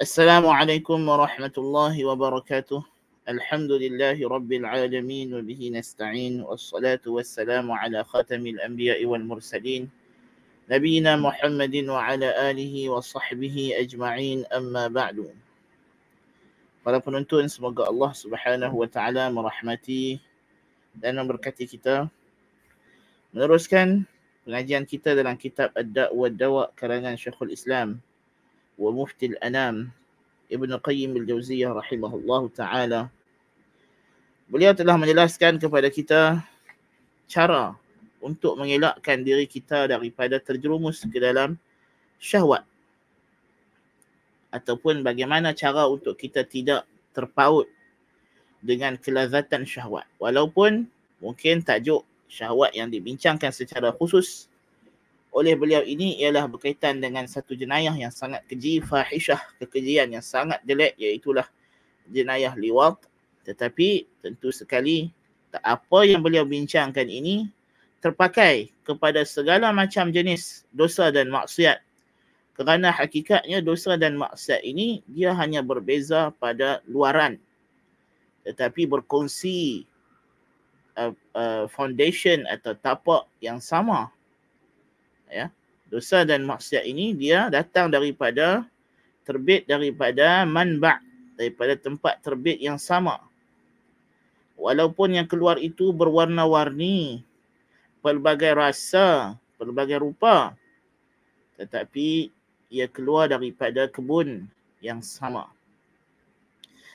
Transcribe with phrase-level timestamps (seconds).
[0.00, 2.80] السلام عليكم ورحمة الله وبركاته
[3.28, 9.92] الحمد لله رب العالمين وبه نستعين والصلاة والسلام على خاتم الأنبياء والمرسلين
[10.72, 15.36] نبينا محمد وعلى آله وصحبه أجمعين أما بعد
[16.80, 20.16] Para penonton semoga Allah Subhanahu wa taala merahmati
[20.96, 22.08] dan memberkati kita.
[23.36, 24.08] Meneruskan
[24.48, 28.00] pengajian kita dalam kitab Ad-Da' wa Dawa karangan Syekhul Islam
[28.80, 29.92] wa Mufti Al-Anam
[30.48, 33.12] Ibn Qayyim Al-Jauziyah rahimahullahu taala.
[34.48, 36.42] Beliau telah menjelaskan kepada kita
[37.30, 37.76] cara
[38.18, 41.54] untuk mengelakkan diri kita daripada terjerumus ke dalam
[42.18, 42.66] syahwat
[44.50, 46.82] ataupun bagaimana cara untuk kita tidak
[47.14, 47.70] terpaut
[48.60, 50.04] dengan kelazatan syahwat.
[50.18, 50.90] Walaupun
[51.22, 54.49] mungkin tajuk syahwat yang dibincangkan secara khusus
[55.30, 60.58] oleh beliau ini ialah berkaitan dengan satu jenayah yang sangat keji, fahishah, kekejian yang sangat
[60.66, 61.46] jelek iaitulah
[62.10, 62.98] jenayah liwat.
[63.46, 65.06] Tetapi tentu sekali
[65.62, 67.46] apa yang beliau bincangkan ini
[68.02, 71.78] terpakai kepada segala macam jenis dosa dan maksiat.
[72.58, 77.38] Kerana hakikatnya dosa dan maksiat ini dia hanya berbeza pada luaran.
[78.42, 79.86] Tetapi berkongsi
[80.98, 84.10] uh, uh, foundation atau tapak yang sama
[85.30, 85.46] ya
[85.88, 88.66] dosa dan maksiat ini dia datang daripada
[89.24, 90.98] terbit daripada manba
[91.38, 93.22] daripada tempat terbit yang sama
[94.58, 97.24] walaupun yang keluar itu berwarna-warni
[98.04, 100.54] pelbagai rasa pelbagai rupa
[101.60, 102.32] tetapi
[102.70, 104.48] ia keluar daripada kebun
[104.80, 105.50] yang sama.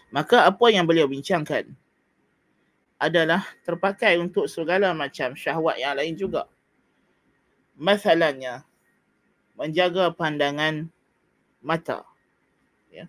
[0.09, 1.69] Maka apa yang beliau bincangkan
[2.97, 6.47] adalah terpakai untuk segala macam syahwat yang lain juga.
[7.75, 8.63] Masalahnya,
[9.55, 10.87] menjaga pandangan
[11.59, 12.07] mata.
[12.91, 13.07] Ya.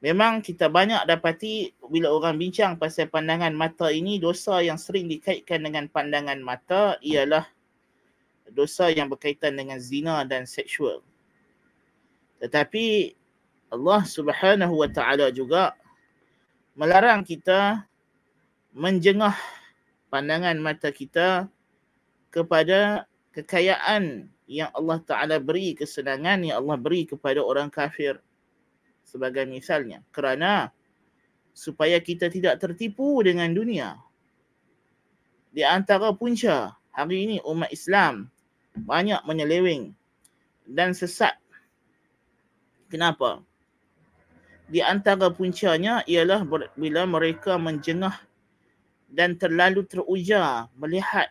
[0.00, 5.60] Memang kita banyak dapati bila orang bincang pasal pandangan mata ini, dosa yang sering dikaitkan
[5.60, 7.44] dengan pandangan mata ialah
[8.52, 11.00] dosa yang berkaitan dengan zina dan seksual.
[12.40, 13.16] Tetapi
[13.72, 15.72] Allah Subhanahu wa taala juga
[16.76, 17.88] melarang kita
[18.72, 19.36] menjengah
[20.12, 21.48] pandangan mata kita
[22.32, 28.20] kepada kekayaan yang Allah Taala beri kesenangan yang Allah beri kepada orang kafir.
[29.02, 30.70] Sebagai misalnya kerana
[31.52, 34.00] supaya kita tidak tertipu dengan dunia.
[35.52, 38.32] Di antara punca hari ini umat Islam
[38.72, 39.92] banyak menyeleweng
[40.64, 41.36] dan sesat.
[42.88, 43.44] Kenapa?
[44.72, 46.44] Di antara puncanya ialah
[46.76, 48.16] bila mereka menjengah
[49.12, 51.28] dan terlalu teruja melihat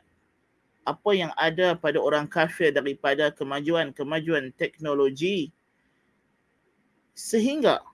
[0.82, 5.54] apa yang ada pada orang kafir daripada kemajuan-kemajuan teknologi.
[7.14, 7.86] Sehingga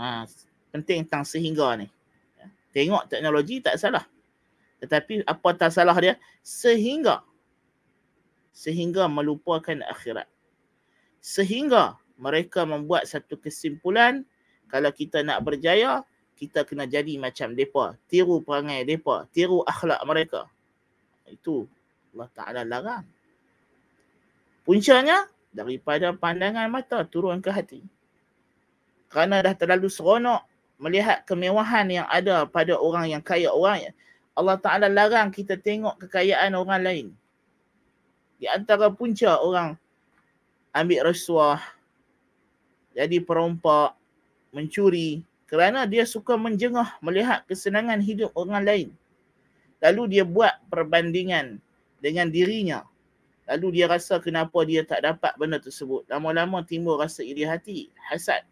[0.00, 0.24] ha,
[0.72, 1.88] penting tentang sehingga ni.
[2.72, 4.08] Tengok teknologi tak salah.
[4.80, 6.16] Tetapi apa tak salah dia?
[6.40, 7.20] Sehingga
[8.52, 10.28] sehingga melupakan akhirat.
[11.20, 14.24] Sehingga mereka membuat satu kesimpulan
[14.68, 16.04] kalau kita nak berjaya
[16.36, 17.96] kita kena jadi macam depa.
[18.08, 20.48] Tiru perangai depa tiru akhlak mereka.
[21.28, 21.68] Itu
[22.12, 23.04] Allah Taala larang.
[24.62, 27.80] Puncanya daripada pandangan mata turun ke hati.
[29.08, 30.44] Kerana dah terlalu seronok
[30.80, 33.92] melihat kemewahan yang ada pada orang yang kaya orang
[34.32, 37.06] Allah Taala larang kita tengok kekayaan orang lain.
[38.40, 39.76] Di antara punca orang
[40.72, 41.60] ambil rasuah
[42.92, 43.96] jadi perompak,
[44.52, 48.88] mencuri kerana dia suka menjengah melihat kesenangan hidup orang lain.
[49.84, 51.60] Lalu dia buat perbandingan
[52.02, 52.82] dengan dirinya.
[53.46, 56.02] Lalu dia rasa kenapa dia tak dapat benda tersebut.
[56.10, 58.42] Lama-lama timbul rasa iri hati, hasad.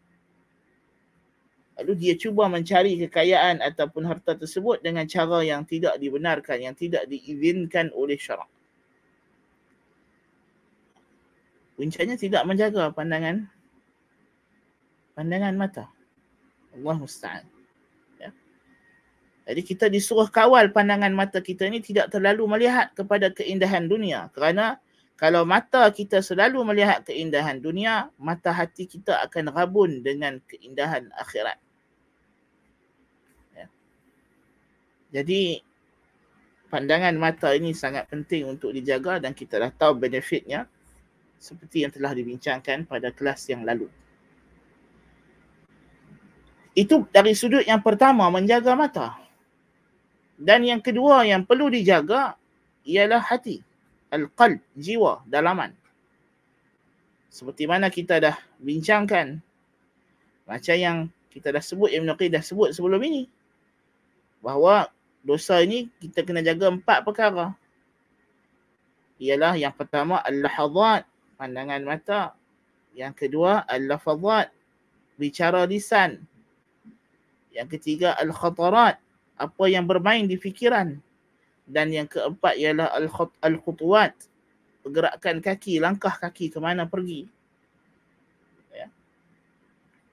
[1.81, 7.09] Lalu dia cuba mencari kekayaan ataupun harta tersebut dengan cara yang tidak dibenarkan, yang tidak
[7.11, 8.47] diizinkan oleh syarak.
[11.81, 13.49] Puncanya tidak menjaga pandangan
[15.17, 15.85] pandangan mata.
[16.77, 17.50] Allah musta'an.
[19.51, 24.31] Jadi kita disuruh kawal pandangan mata kita ni tidak terlalu melihat kepada keindahan dunia.
[24.31, 24.79] Kerana
[25.19, 31.59] kalau mata kita selalu melihat keindahan dunia, mata hati kita akan rabun dengan keindahan akhirat.
[33.59, 33.67] Ya.
[35.19, 35.67] Jadi
[36.71, 40.71] pandangan mata ini sangat penting untuk dijaga dan kita dah tahu benefitnya
[41.43, 43.91] seperti yang telah dibincangkan pada kelas yang lalu.
[46.79, 49.30] Itu dari sudut yang pertama menjaga mata.
[50.41, 52.33] Dan yang kedua yang perlu dijaga
[52.89, 53.61] ialah hati.
[54.09, 55.77] Al-qalb, jiwa, dalaman.
[57.29, 59.39] Seperti mana kita dah bincangkan.
[60.49, 63.29] Macam yang kita dah sebut, Ibn Qayyim dah sebut sebelum ini.
[64.41, 64.89] Bahawa
[65.21, 67.53] dosa ini kita kena jaga empat perkara.
[69.21, 71.05] Ialah yang pertama, al-lahazat,
[71.37, 72.33] pandangan mata.
[72.97, 74.51] Yang kedua, al-lafazat,
[75.21, 76.25] bicara lisan.
[77.53, 78.97] Yang ketiga, al-khatarat,
[79.41, 81.01] apa yang bermain di fikiran.
[81.65, 82.93] Dan yang keempat ialah
[83.41, 84.13] al-khutuwat,
[84.85, 87.25] pergerakan kaki, langkah kaki ke mana pergi.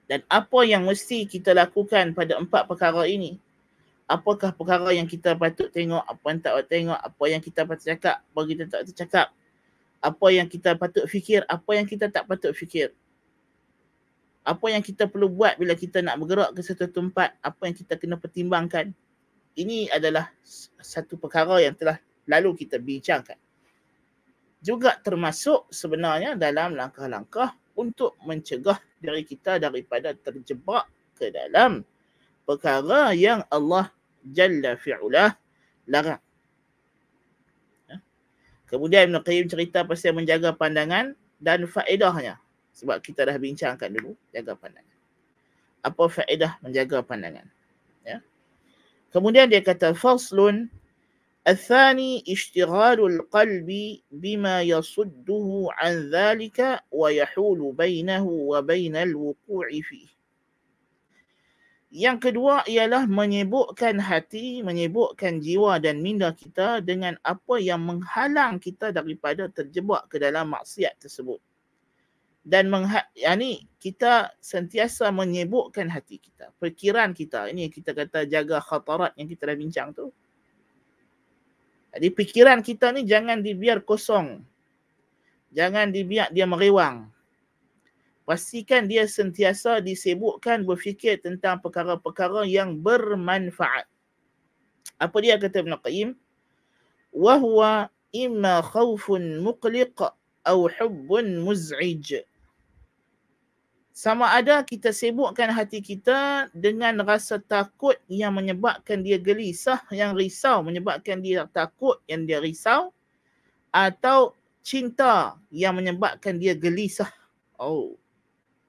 [0.08, 3.36] Dan apa yang mesti kita lakukan pada empat perkara ini?
[4.08, 7.86] Apakah perkara yang kita patut tengok, apa yang tak patut tengok, apa yang kita patut
[7.92, 9.26] cakap, apa kita tak patut cakap.
[10.00, 12.96] Apa yang kita patut fikir, apa yang kita tak patut fikir.
[14.48, 18.00] Apa yang kita perlu buat bila kita nak bergerak ke satu tempat, apa yang kita
[18.00, 18.96] kena pertimbangkan.
[19.56, 20.28] Ini adalah
[20.82, 21.96] satu perkara yang telah
[22.28, 23.38] lalu kita bincangkan.
[24.58, 31.86] Juga termasuk sebenarnya dalam langkah-langkah untuk mencegah diri kita daripada terjebak ke dalam
[32.42, 33.94] perkara yang Allah
[34.26, 35.30] Jalla fi'ulah
[35.86, 36.20] larang.
[37.86, 37.96] Ya.
[38.66, 42.42] Kemudian Ibn Qayyim cerita pasal menjaga pandangan dan faedahnya.
[42.74, 44.96] Sebab kita dah bincangkan dulu jaga pandangan.
[45.82, 47.46] Apa faedah menjaga pandangan?
[49.07, 49.13] Ya.
[49.13, 50.69] Kemudian dia kata faslun
[51.47, 60.07] الثاني اشتغال القلب بما يصده عن ذلك ويحول بينه وبين الوقوع فيه
[61.93, 68.89] Yang kedua ialah menyibukkan hati, menyibukkan jiwa dan minda kita dengan apa yang menghalang kita
[68.89, 71.37] daripada terjebak ke dalam maksiat tersebut.
[72.42, 77.50] Dan mengha- yani kita sentiasa menyibukkan hati kita, fikiran kita.
[77.52, 80.10] Ini kita kata jaga khatarat yang kita dah bincang tu.
[81.92, 84.44] Jadi fikiran kita ni jangan dibiar kosong.
[85.52, 87.08] Jangan dibiar dia merewang.
[88.28, 93.88] Pastikan dia sentiasa disibukkan berfikir tentang perkara-perkara yang bermanfaat.
[95.00, 96.12] Apa dia kata Ibn Qayyim?
[97.08, 99.96] Wahuwa imma khawfun muqliq
[100.44, 102.24] atau hubbun muz'ij
[103.98, 110.62] sama ada kita sibukkan hati kita dengan rasa takut yang menyebabkan dia gelisah, yang risau
[110.62, 112.94] menyebabkan dia takut yang dia risau
[113.74, 117.10] atau cinta yang menyebabkan dia gelisah.
[117.58, 117.98] Oh.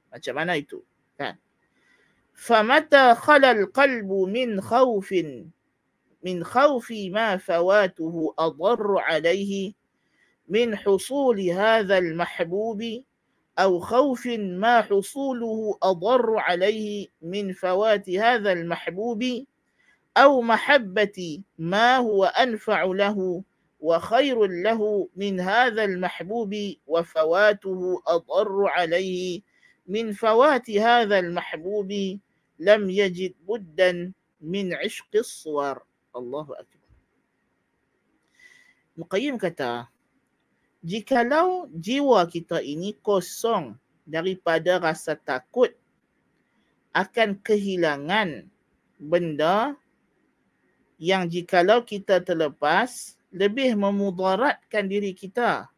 [0.10, 0.82] Macam mana itu?
[1.14, 1.38] Kan?
[2.34, 5.46] Famata khalal qalbu min khawfin
[6.26, 9.78] min khawfi ma fawatuhu adarru alaihi
[10.50, 13.06] min husuli hadha al-mahbubi
[13.60, 19.46] أو خوف ما حصوله أضر عليه من فوات هذا المحبوب
[20.18, 23.44] أو محبة ما هو أنفع له
[23.80, 26.56] وخير له من هذا المحبوب
[26.88, 29.42] وفواته أضر عليه
[29.88, 31.92] من فوات هذا المحبوب
[32.60, 34.12] لم يجد بدا
[34.42, 35.84] من عشق الصور.
[36.16, 36.80] الله أكبر.
[38.98, 39.86] مقيم كتاب
[40.80, 43.76] jikalau jiwa kita ini kosong
[44.08, 45.76] daripada rasa takut
[46.96, 48.48] akan kehilangan
[48.98, 49.76] benda
[51.00, 55.70] yang jikalau kita terlepas lebih memudaratkan diri kita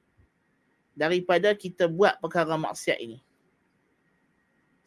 [0.95, 3.19] daripada kita buat perkara maksiat ini.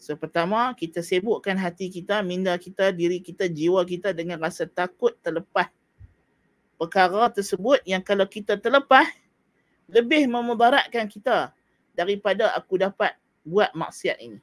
[0.00, 5.16] So pertama kita sibukkan hati kita, minda kita, diri kita, jiwa kita dengan rasa takut
[5.22, 5.70] terlepas
[6.76, 9.06] perkara tersebut yang kalau kita terlepas
[9.88, 11.52] lebih memudaratkan kita
[11.92, 13.14] daripada aku dapat
[13.44, 14.40] buat maksiat ini.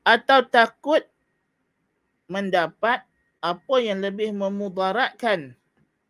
[0.00, 1.04] Atau takut
[2.26, 3.04] mendapat
[3.40, 5.52] apa yang lebih memudaratkan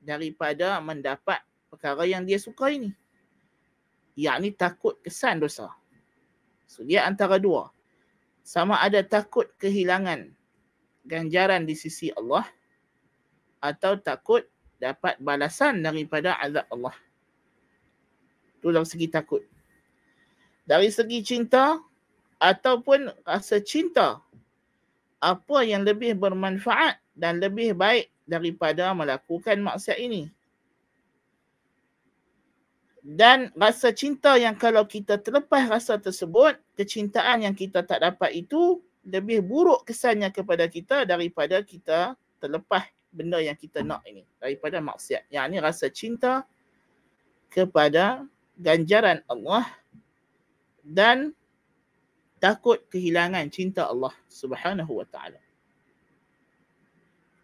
[0.03, 2.95] daripada mendapat perkara yang dia suka ini.
[4.15, 5.71] Yang takut kesan dosa.
[6.71, 7.71] So dia antara dua.
[8.47, 10.31] Sama ada takut kehilangan
[11.05, 12.47] ganjaran di sisi Allah
[13.61, 14.47] atau takut
[14.81, 16.97] dapat balasan daripada azab Allah.
[18.59, 19.45] Itu dari segi takut.
[20.65, 21.77] Dari segi cinta
[22.41, 24.25] ataupun rasa cinta,
[25.21, 30.33] apa yang lebih bermanfaat dan lebih baik daripada melakukan maksiat ini.
[33.01, 38.81] Dan rasa cinta yang kalau kita terlepas rasa tersebut, kecintaan yang kita tak dapat itu
[39.05, 45.27] lebih buruk kesannya kepada kita daripada kita terlepas benda yang kita nak ini daripada maksiat.
[45.31, 46.47] Yang ini rasa cinta
[47.51, 48.25] kepada
[48.55, 49.67] ganjaran Allah
[50.87, 51.35] dan
[52.39, 55.43] takut kehilangan cinta Allah Subhanahu wa taala.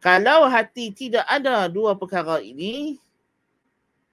[0.00, 3.02] Kalau hati tidak ada dua perkara ini,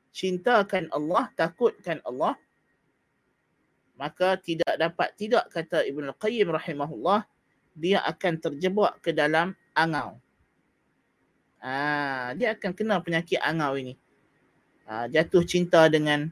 [0.09, 2.33] cintakan Allah, takutkan Allah,
[3.93, 7.29] maka tidak dapat tidak kata Ibn Al-Qayyim rahimahullah
[7.77, 10.22] dia akan terjebak ke dalam angau.
[11.63, 13.95] Ah, dia akan kena penyakit angau ini.
[14.83, 16.27] Ah, jatuh cinta dengan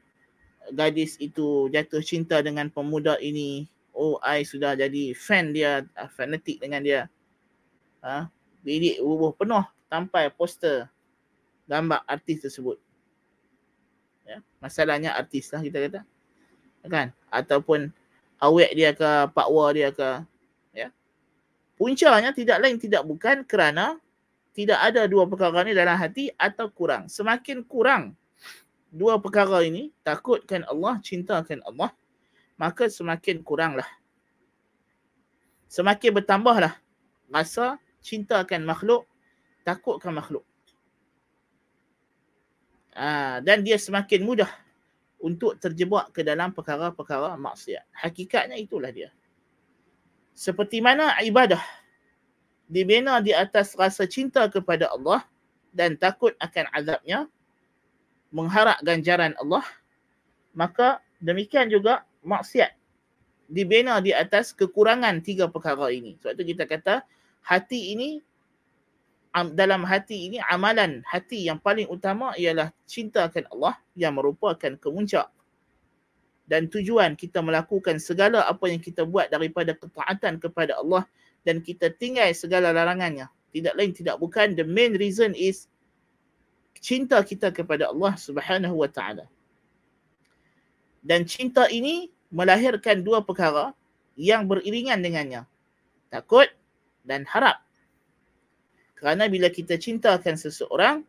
[0.76, 3.64] gadis itu, jatuh cinta dengan pemuda ini.
[3.96, 7.02] Oh, I sudah jadi fan dia, ah, fanatik dengan dia.
[8.04, 8.28] Ah,
[8.60, 10.92] bilik rubuh penuh sampai poster
[11.64, 12.76] gambar artis tersebut.
[14.28, 16.02] Ya, masalahnya artis lah kita kata.
[16.92, 17.16] Kan?
[17.32, 17.88] Ataupun
[18.36, 20.28] awek dia ke, pakwa dia ke.
[20.76, 20.92] Ya.
[21.80, 23.96] Puncanya tidak lain tidak bukan kerana
[24.52, 27.08] tidak ada dua perkara ni dalam hati atau kurang.
[27.08, 28.20] Semakin kurang
[28.92, 31.96] dua perkara ini, takutkan Allah, cintakan Allah,
[32.60, 33.88] maka semakin kuranglah.
[35.72, 36.76] Semakin bertambahlah
[37.32, 39.08] rasa cintakan makhluk,
[39.64, 40.44] takutkan makhluk.
[42.92, 44.52] Ah, dan dia semakin mudah
[45.24, 47.88] untuk terjebak ke dalam perkara-perkara maksiat.
[47.96, 49.16] Hakikatnya itulah dia.
[50.36, 51.64] Seperti mana ibadah
[52.72, 55.28] dibina di atas rasa cinta kepada Allah
[55.76, 57.28] dan takut akan azabnya,
[58.32, 59.64] mengharap ganjaran Allah,
[60.56, 62.72] maka demikian juga maksiat
[63.52, 66.16] dibina di atas kekurangan tiga perkara ini.
[66.24, 67.04] Sebab itu kita kata
[67.44, 68.10] hati ini
[69.52, 75.28] dalam hati ini amalan hati yang paling utama ialah cintakan Allah yang merupakan kemuncak
[76.52, 81.08] dan tujuan kita melakukan segala apa yang kita buat daripada ketaatan kepada Allah
[81.48, 83.30] dan kita tinggal segala larangannya.
[83.52, 85.68] Tidak lain tidak bukan the main reason is
[86.80, 89.28] cinta kita kepada Allah Subhanahu wa taala.
[91.02, 93.74] Dan cinta ini melahirkan dua perkara
[94.16, 95.44] yang beriringan dengannya.
[96.14, 96.48] Takut
[97.06, 97.62] dan harap.
[98.98, 101.02] Kerana bila kita cintakan seseorang,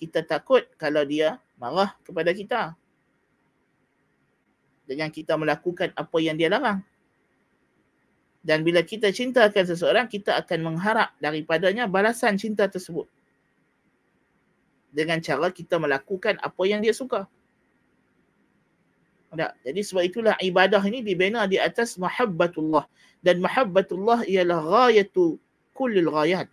[0.00, 2.72] kita takut kalau dia marah kepada kita.
[4.84, 6.80] Dengan kita melakukan apa yang dia larang.
[8.44, 13.08] Dan bila kita cintakan seseorang, kita akan mengharap daripadanya balasan cinta tersebut.
[14.92, 17.24] Dengan cara kita melakukan apa yang dia suka.
[19.34, 19.58] Tak?
[19.66, 22.86] Jadi sebab itulah ibadah ini dibina di atas mahabbatullah.
[23.18, 24.60] Dan mahabbatullah ialah
[24.92, 25.40] ghayatu
[25.74, 26.46] kullil ghayat.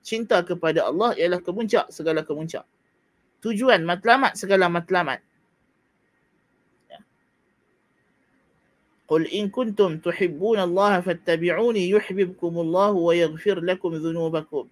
[0.00, 2.64] Cinta kepada Allah ialah kemuncak segala kemuncak.
[3.44, 5.20] Tujuan matlamat segala matlamat.
[9.09, 14.65] قل إن كنتم تحبون الله فاتبعوني يحببكم الله ويغفر لكم ذنوبكم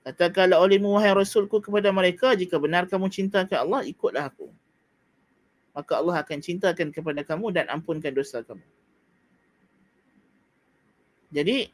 [0.00, 4.48] Katakanlah olehmu wahai Rasulku kepada mereka, jika benar kamu cintakan Allah, ikutlah aku.
[5.76, 8.64] Maka Allah akan cintakan kepada kamu dan ampunkan dosa kamu.
[11.28, 11.68] Jadi,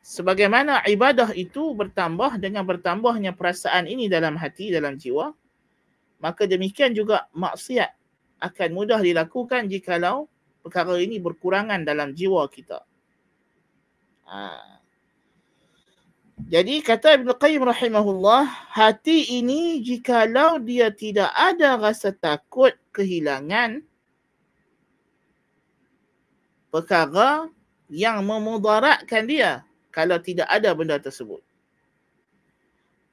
[0.00, 5.36] sebagaimana ibadah itu bertambah dengan bertambahnya perasaan ini dalam hati, dalam jiwa,
[6.24, 8.00] maka demikian juga maksiat
[8.45, 10.29] akan mudah dilakukan jikalau
[10.61, 12.81] perkara ini berkurangan dalam jiwa kita.
[14.25, 14.75] Ha.
[16.35, 18.43] Jadi kata Ibn Qayyim rahimahullah,
[18.75, 23.79] hati ini jikalau dia tidak ada rasa takut kehilangan
[26.73, 27.47] perkara
[27.87, 29.63] yang memudaratkan dia
[29.95, 31.39] kalau tidak ada benda tersebut.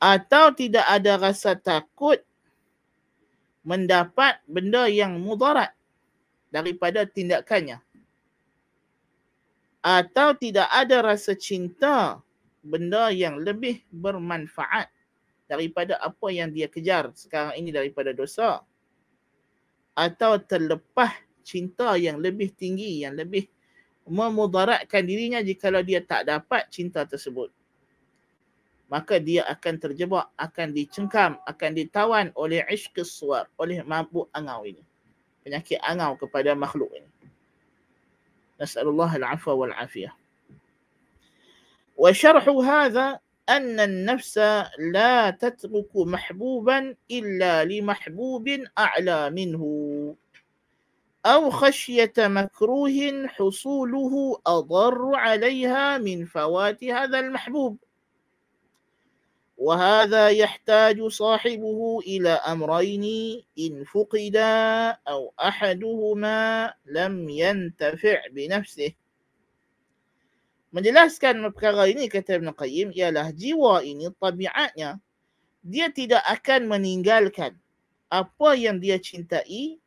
[0.02, 2.18] Atau tidak ada rasa takut
[3.62, 5.70] mendapat benda yang mudarat
[6.50, 7.78] daripada tindakannya.
[9.82, 12.22] Atau tidak ada rasa cinta
[12.62, 14.86] benda yang lebih bermanfaat
[15.50, 18.62] daripada apa yang dia kejar sekarang ini daripada dosa.
[19.92, 23.50] Atau terlepas cinta yang lebih tinggi yang lebih
[24.06, 27.50] memudaratkan dirinya jika dia tak dapat cinta tersebut
[28.91, 34.83] maka dia akan terjebak, akan dicengkam, akan ditawan oleh ishq suar, oleh mabuk angau ini.
[35.43, 37.09] Penyakit angau kepada makhluk ini.
[38.57, 40.15] Nas'alullah al-afwa wal-afiyah.
[41.99, 43.19] Wa syarhu hadha
[43.49, 44.37] أن النفس
[44.91, 49.63] لا تترك محبوبا إلا لمحبوب أعلى منه
[51.25, 57.77] أو خشية مكروه حصوله أضر عليها من فوات هذا المحبوب
[59.61, 63.05] وهذا يحتاج صاحبه إلى أمرين
[63.59, 64.55] إن فقدا
[65.07, 68.93] أو أحدهما لم ينتفع بنفسه
[70.67, 74.99] Menjelaskan perkara ini kata Ibn Qayyim ialah jiwa ini tabiatnya
[75.63, 77.55] dia tidak akan meninggalkan
[78.11, 79.79] apa yang dia cintai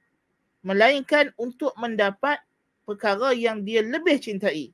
[0.64, 2.40] melainkan untuk mendapat
[2.88, 4.72] perkara yang dia lebih cintai.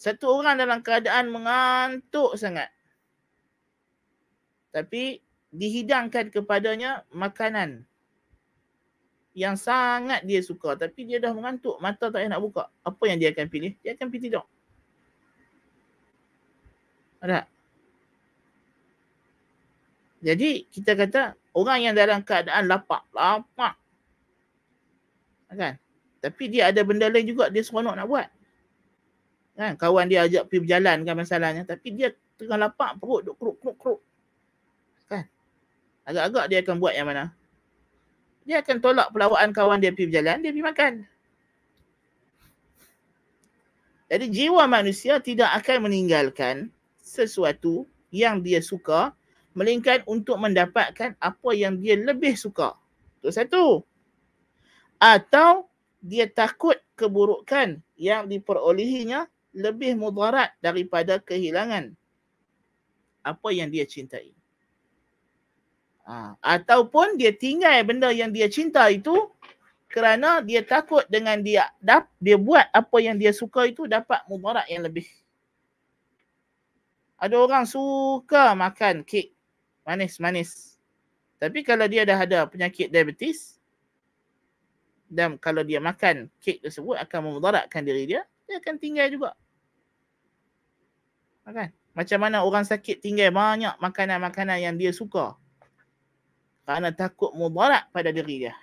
[0.00, 2.72] Satu orang dalam keadaan mengantuk sangat.
[4.72, 5.20] Tapi
[5.52, 7.84] dihidangkan kepadanya makanan
[9.36, 12.72] yang sangat dia suka tapi dia dah mengantuk, mata tak nak buka.
[12.80, 13.76] Apa yang dia akan pilih?
[13.84, 14.44] Dia akan pilih tidur.
[17.20, 17.44] Ada?
[20.24, 23.76] Jadi kita kata orang yang dalam keadaan lapar, lapar.
[25.52, 25.76] Kan?
[26.24, 28.39] Tapi dia ada benda lain juga dia seronok nak buat.
[29.60, 29.76] Kan?
[29.76, 31.68] Kawan dia ajak pergi berjalan kan masalahnya.
[31.68, 34.00] Tapi dia tengah lapar, perut duk keruk, keruk, keruk.
[35.04, 35.28] Kan?
[36.08, 37.36] Agak-agak dia akan buat yang mana?
[38.48, 40.92] Dia akan tolak pelawaan kawan dia pergi berjalan, dia pergi makan.
[44.08, 46.72] Jadi jiwa manusia tidak akan meninggalkan
[47.04, 49.12] sesuatu yang dia suka
[49.52, 52.80] melainkan untuk mendapatkan apa yang dia lebih suka.
[53.20, 53.64] Itu satu.
[54.96, 55.68] Atau
[56.00, 61.94] dia takut keburukan yang diperolehinya lebih mudarat daripada kehilangan
[63.20, 64.32] apa yang dia cintai.
[66.06, 66.34] Ha.
[66.40, 69.30] Ataupun dia tinggal benda yang dia cinta itu
[69.90, 74.66] kerana dia takut dengan dia dap, dia buat apa yang dia suka itu dapat mudarat
[74.70, 75.06] yang lebih.
[77.20, 79.34] Ada orang suka makan kek
[79.84, 80.78] manis-manis.
[81.36, 83.60] Tapi kalau dia dah ada penyakit diabetes
[85.10, 89.30] dan kalau dia makan kek tersebut akan memudaratkan diri dia, dia akan tinggal juga.
[91.46, 91.70] Makan.
[91.94, 95.38] Macam mana orang sakit tinggal banyak makanan-makanan yang dia suka.
[96.66, 98.54] Kerana takut mudarat pada diri dia.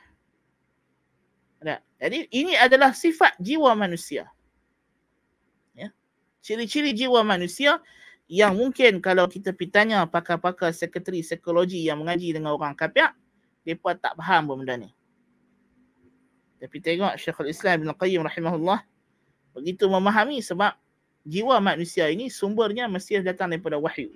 [1.64, 1.84] Ada.
[2.04, 4.30] Jadi ini adalah sifat jiwa manusia.
[5.74, 5.92] Ya.
[6.40, 7.82] Ciri-ciri jiwa manusia
[8.28, 13.12] yang mungkin kalau kita pergi tanya pakar-pakar sekretari psikologi yang mengaji dengan orang kafir,
[13.64, 14.92] mereka tak faham benda ni.
[16.58, 18.82] Tapi tengok Syekhul Islam Ibn Qayyim rahimahullah
[19.58, 20.78] begitu memahami sebab
[21.26, 24.16] jiwa manusia ini sumbernya mesti datang daripada wahyu.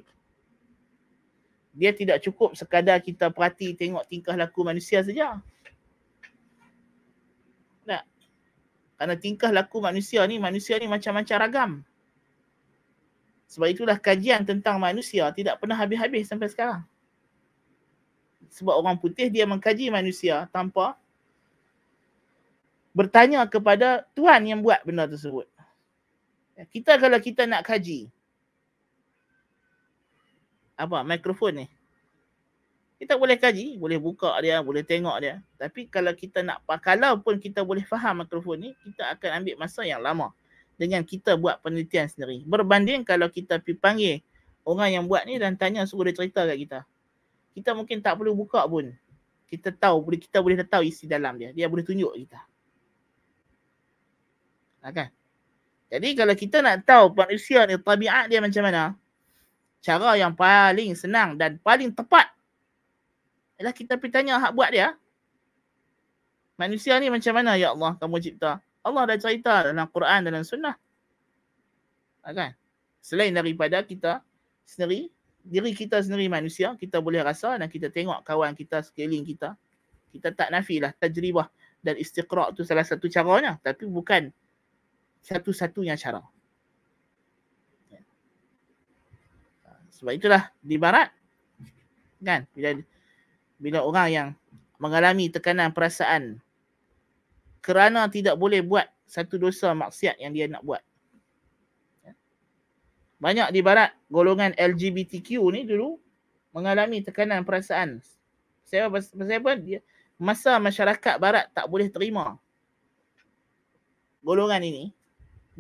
[1.72, 5.40] Dia tidak cukup sekadar kita perhati tengok tingkah laku manusia saja.
[7.88, 8.04] Tak.
[9.00, 11.72] Kerana tingkah laku manusia ni, manusia ni macam-macam ragam.
[13.52, 16.84] Sebab itulah kajian tentang manusia tidak pernah habis-habis sampai sekarang.
[18.52, 21.00] Sebab orang putih dia mengkaji manusia tanpa
[22.92, 25.48] bertanya kepada Tuhan yang buat benda tersebut.
[26.70, 28.12] Kita kalau kita nak kaji
[30.78, 31.68] apa mikrofon ni.
[33.02, 35.42] Kita boleh kaji, boleh buka dia, boleh tengok dia.
[35.58, 39.82] Tapi kalau kita nak kalau pun kita boleh faham mikrofon ni, kita akan ambil masa
[39.82, 40.30] yang lama
[40.78, 42.46] dengan kita buat penelitian sendiri.
[42.46, 44.16] Berbanding kalau kita pergi panggil
[44.62, 46.80] orang yang buat ni dan tanya suruh dia cerita kat kita.
[47.58, 48.94] Kita mungkin tak perlu buka pun.
[49.50, 51.50] Kita tahu, kita boleh tahu isi dalam dia.
[51.52, 52.51] Dia boleh tunjuk kita.
[54.82, 55.10] Ha, kan?
[55.92, 58.96] Jadi kalau kita nak tahu manusia ni tabiat dia macam mana,
[59.84, 62.32] cara yang paling senang dan paling tepat
[63.62, 64.98] ialah kita pergi tanya hak buat dia.
[66.58, 68.58] Manusia ni macam mana ya Allah kamu cipta?
[68.82, 70.74] Allah dah cerita dalam Quran dan Sunnah.
[72.26, 72.58] Ha, kan?
[73.02, 74.26] Selain daripada kita
[74.66, 75.14] sendiri,
[75.46, 79.54] diri kita sendiri manusia, kita boleh rasa dan kita tengok kawan kita sekeliling kita.
[80.10, 81.50] Kita tak nafilah tajribah
[81.82, 83.62] dan istiqra' tu salah satu caranya.
[83.62, 84.34] Tapi bukan
[85.22, 86.22] satu-satunya cara.
[90.02, 91.14] Sebab itulah di barat
[92.22, 92.74] kan bila
[93.62, 94.28] bila orang yang
[94.82, 96.42] mengalami tekanan perasaan
[97.62, 100.82] kerana tidak boleh buat satu dosa maksiat yang dia nak buat.
[102.02, 102.18] Ya.
[103.22, 106.02] Banyak di barat golongan LGBTQ ni dulu
[106.50, 108.02] mengalami tekanan perasaan.
[108.66, 109.54] Saya apa?
[109.62, 109.86] Dia
[110.18, 112.42] masa masyarakat barat tak boleh terima
[114.22, 114.94] golongan ini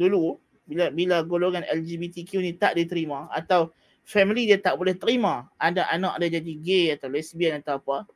[0.02, 3.70] dulu bila bila golongan LGBTQ ni tak diterima atau
[4.02, 8.10] family dia tak boleh terima ada anak dia jadi gay atau lesbian atau apa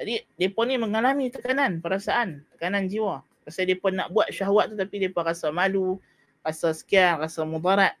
[0.00, 3.20] jadi mereka ni mengalami tekanan perasaan, tekanan jiwa.
[3.44, 6.00] Pasal mereka nak buat syahwat tu tapi mereka rasa malu,
[6.40, 7.92] rasa sekian, rasa mudarat.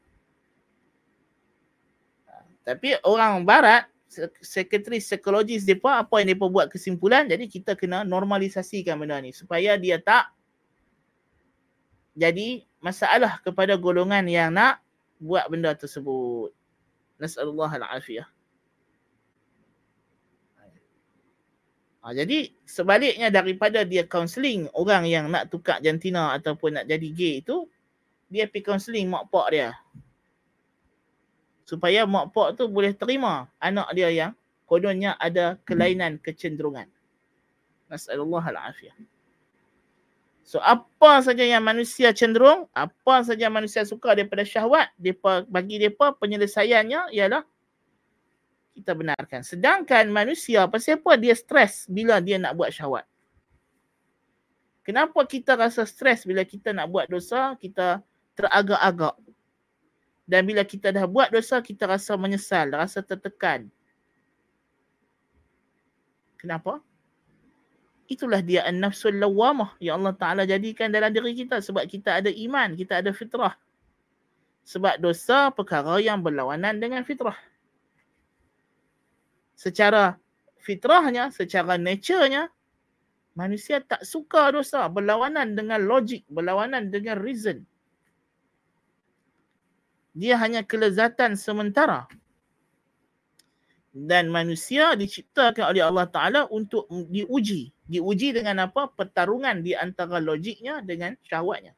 [2.64, 3.84] Tapi orang barat,
[4.40, 9.76] sekretari psikologis mereka, apa yang mereka buat kesimpulan, jadi kita kena normalisasikan benda ni supaya
[9.76, 10.32] dia tak
[12.16, 14.82] jadi masalah kepada golongan yang nak
[15.20, 16.50] buat benda tersebut.
[17.20, 18.26] Nas'alullah al-afiyah.
[22.00, 27.44] Ha, jadi sebaliknya daripada dia counselling orang yang nak tukar jantina ataupun nak jadi gay
[27.44, 27.68] itu,
[28.32, 29.68] dia pergi counselling mak pak dia.
[31.68, 34.32] Supaya mak pak tu boleh terima anak dia yang
[34.64, 36.88] kononnya ada kelainan kecenderungan.
[37.92, 38.96] Nasallallahu al-afiyah.
[40.50, 46.10] So apa saja yang manusia cenderung, apa saja manusia suka daripada syahwat, depa bagi depa
[46.18, 47.46] penyelesaiannya ialah
[48.74, 49.46] kita benarkan.
[49.46, 50.82] Sedangkan manusia, apa
[51.14, 53.06] dia stres bila dia nak buat syahwat?
[54.82, 58.02] Kenapa kita rasa stres bila kita nak buat dosa, kita
[58.34, 59.14] teragak-agak.
[60.26, 63.70] Dan bila kita dah buat dosa, kita rasa menyesal, rasa tertekan.
[66.42, 66.82] Kenapa?
[68.10, 72.74] Itulah dia an-nafsul lawamah yang Allah Ta'ala jadikan dalam diri kita sebab kita ada iman,
[72.74, 73.54] kita ada fitrah.
[74.66, 77.38] Sebab dosa perkara yang berlawanan dengan fitrah.
[79.54, 80.18] Secara
[80.58, 82.50] fitrahnya, secara naturenya,
[83.38, 87.62] manusia tak suka dosa berlawanan dengan logik, berlawanan dengan reason.
[90.18, 92.10] Dia hanya kelezatan sementara
[93.90, 97.74] dan manusia diciptakan oleh Allah Ta'ala untuk diuji.
[97.90, 98.86] Diuji dengan apa?
[98.86, 101.74] Pertarungan di antara logiknya dengan syahwatnya.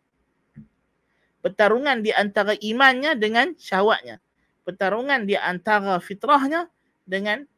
[1.41, 4.21] Pertarungan di antara imannya dengan syahwatnya.
[4.63, 6.69] Pertarungan di antara fitrahnya
[7.09, 7.49] dengan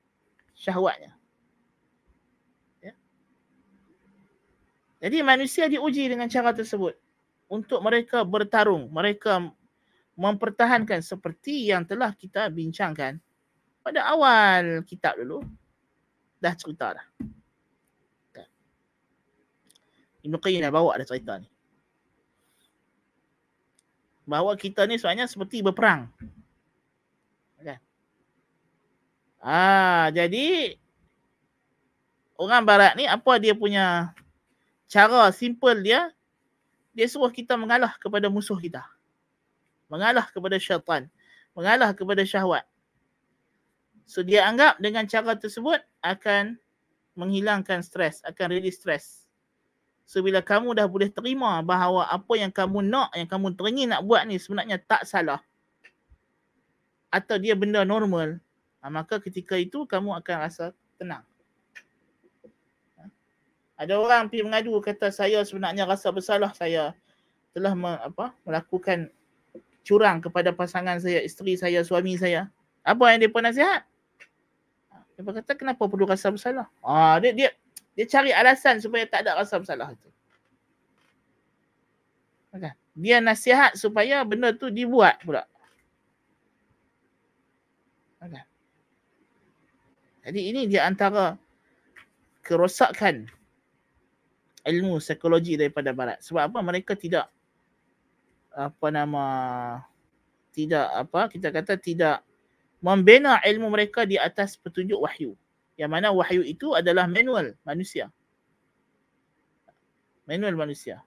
[0.54, 1.18] syahwatnya.
[2.78, 2.94] Ya.
[5.02, 6.94] Jadi manusia diuji dengan cara tersebut.
[7.50, 8.86] Untuk mereka bertarung.
[8.88, 9.50] Mereka
[10.14, 13.18] mempertahankan seperti yang telah kita bincangkan
[13.84, 15.44] pada awal kitab dulu
[16.40, 17.06] dah cerita dah.
[20.24, 21.48] Ibn Qayyim dah bawa dah cerita ni.
[24.24, 26.08] Bahawa kita ni sebenarnya seperti berperang.
[27.60, 27.76] Kan?
[29.44, 30.80] Ah, jadi
[32.40, 34.16] orang barat ni apa dia punya
[34.88, 36.08] cara simple dia
[36.96, 38.80] dia suruh kita mengalah kepada musuh kita.
[39.92, 41.04] Mengalah kepada syaitan.
[41.52, 42.64] Mengalah kepada syahwat.
[44.04, 46.60] So dia anggap dengan cara tersebut akan
[47.16, 49.24] menghilangkan stres, akan release stres.
[50.04, 54.04] So bila kamu dah boleh terima bahawa apa yang kamu nak, yang kamu teringin nak
[54.04, 55.40] buat ni sebenarnya tak salah.
[57.08, 58.42] Atau dia benda normal,
[58.84, 61.24] ha, maka ketika itu kamu akan rasa tenang.
[63.74, 66.94] Ada orang pergi mengadu kata saya sebenarnya rasa bersalah saya
[67.54, 69.10] telah me, apa, melakukan
[69.86, 72.50] curang kepada pasangan saya, isteri saya, suami saya.
[72.82, 73.82] Apa yang dia nasihat?
[75.14, 76.66] Dia kata kenapa perlu rasa bersalah?
[76.83, 77.50] Ah dia dia
[77.94, 80.09] dia cari alasan supaya tak ada rasa bersalah itu.
[82.55, 82.74] Okay.
[82.94, 85.46] Dia nasihat supaya benda tu dibuat pula.
[88.22, 88.42] Okay.
[90.27, 91.38] Jadi ini dia antara
[92.42, 93.27] kerosakan
[94.64, 96.18] ilmu psikologi daripada barat.
[96.22, 96.59] Sebab apa?
[96.62, 97.31] Mereka tidak
[98.55, 99.24] apa nama
[100.55, 102.22] tidak apa kita kata tidak
[102.84, 105.32] membina ilmu mereka di atas petunjuk wahyu.
[105.80, 108.12] Yang mana wahyu itu adalah manual manusia.
[110.28, 111.00] Manual manusia.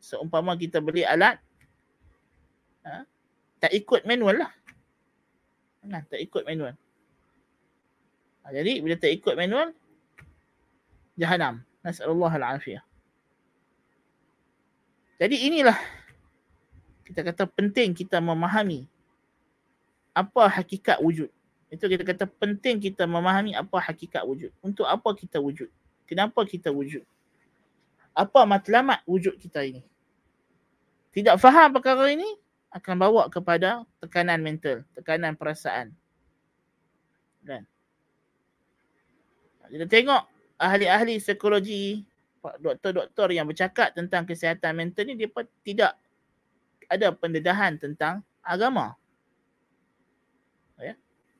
[0.00, 1.36] Seumpama kita beli alat,
[2.88, 3.04] ha,
[3.60, 4.52] tak ikut manual lah.
[5.84, 6.72] Nah, tak ikut manual.
[8.42, 9.76] Ha, jadi bila tak ikut manual,
[11.20, 11.60] jahanam.
[11.84, 12.82] Nas'alullah al-afiyah.
[15.20, 15.78] Jadi inilah
[17.06, 18.90] kita kata penting kita memahami
[20.16, 21.28] apa hakikat wujud.
[21.68, 24.48] Itu kita kata penting kita memahami apa hakikat wujud.
[24.64, 25.68] Untuk apa kita wujud?
[26.08, 27.04] Kenapa kita wujud?
[28.16, 29.84] Apa matlamat wujud kita ini?
[31.12, 32.24] Tidak faham perkara ini
[32.72, 35.92] akan bawa kepada tekanan mental, tekanan perasaan.
[37.44, 37.68] Kan?
[39.68, 40.22] Kita tengok
[40.56, 42.00] ahli-ahli psikologi,
[42.40, 45.28] doktor-doktor yang bercakap tentang kesihatan mental ni dia
[45.66, 45.92] tidak
[46.86, 48.94] ada pendedahan tentang agama.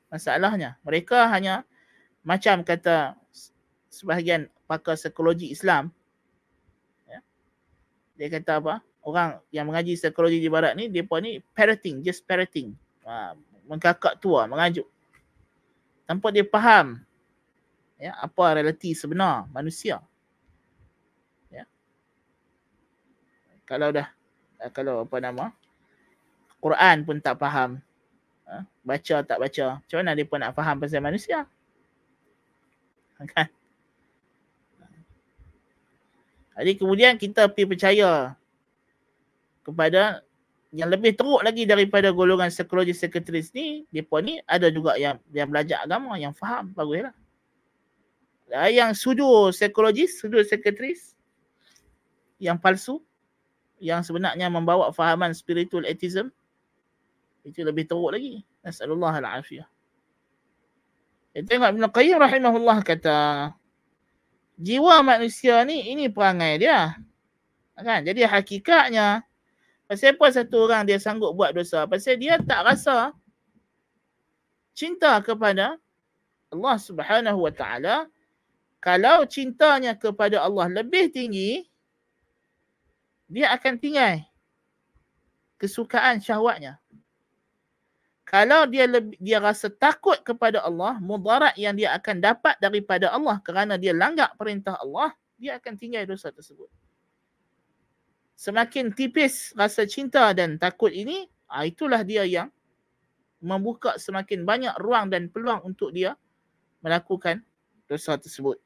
[0.07, 1.67] Masalahnya mereka hanya
[2.23, 3.15] macam kata
[3.91, 5.91] sebahagian pakar psikologi Islam
[7.07, 7.19] ya.
[8.19, 8.75] Dia kata apa?
[9.03, 12.75] Orang yang mengaji psikologi di barat ni depa ni parroting, just parroting.
[13.07, 13.35] Ha,
[13.67, 14.87] mengkakak tua, mengajuk.
[16.07, 17.03] Tanpa dia faham
[17.99, 19.99] ya, apa realiti sebenar manusia.
[21.51, 21.67] Ya.
[23.67, 24.07] Kalau dah
[24.71, 25.51] kalau apa nama
[26.59, 27.79] Quran pun tak faham
[28.47, 28.63] Ha?
[28.83, 29.65] Baca tak baca.
[29.83, 31.43] Macam mana dia pun nak faham pasal manusia?
[33.19, 33.51] Kan?
[36.57, 38.33] Jadi kemudian kita pergi percaya
[39.61, 40.25] kepada
[40.73, 45.47] yang lebih teruk lagi daripada golongan psikologi sekretaris ni, mereka ni ada juga yang yang
[45.47, 47.13] belajar agama, yang faham, baguslah.
[48.71, 51.15] Yang sudu psikologis, sudu sekretaris,
[52.39, 53.03] yang palsu,
[53.77, 56.33] yang sebenarnya membawa fahaman spiritual atheism,
[57.47, 58.43] itu lebih teruk lagi.
[58.61, 59.67] Nasallallahu al-afiyah.
[61.31, 63.19] Ya, tengok Ibn Qayyim rahimahullah kata,
[64.59, 66.99] jiwa manusia ni, ini perangai dia.
[67.77, 68.03] Kan?
[68.03, 69.23] Jadi hakikatnya,
[69.87, 71.87] pasal apa satu orang dia sanggup buat dosa?
[71.87, 73.15] Pasal dia tak rasa
[74.77, 75.79] cinta kepada
[76.53, 77.95] Allah Subhanahu Wa Taala
[78.77, 81.65] kalau cintanya kepada Allah lebih tinggi
[83.27, 84.23] dia akan tinggal
[85.59, 86.79] kesukaan syahwatnya
[88.27, 93.39] kalau dia lebih, dia rasa takut kepada Allah, mudarat yang dia akan dapat daripada Allah
[93.39, 96.67] kerana dia langgar perintah Allah, dia akan tinggal dosa tersebut.
[98.35, 102.51] Semakin tipis rasa cinta dan takut ini, ah, itulah dia yang
[103.39, 106.19] membuka semakin banyak ruang dan peluang untuk dia
[106.83, 107.39] melakukan
[107.87, 108.59] dosa tersebut.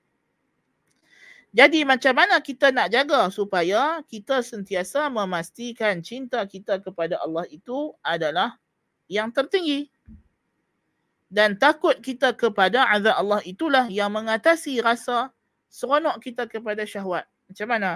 [1.51, 7.91] Jadi macam mana kita nak jaga supaya kita sentiasa memastikan cinta kita kepada Allah itu
[7.99, 8.55] adalah
[9.11, 9.91] yang tertinggi.
[11.27, 15.31] Dan takut kita kepada azab Allah itulah yang mengatasi rasa
[15.67, 17.27] seronok kita kepada syahwat.
[17.51, 17.91] Macam mana?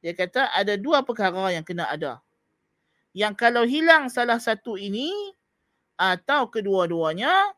[0.00, 2.24] Dia kata ada dua perkara yang kena ada.
[3.12, 5.12] Yang kalau hilang salah satu ini
[6.00, 7.52] atau kedua-duanya,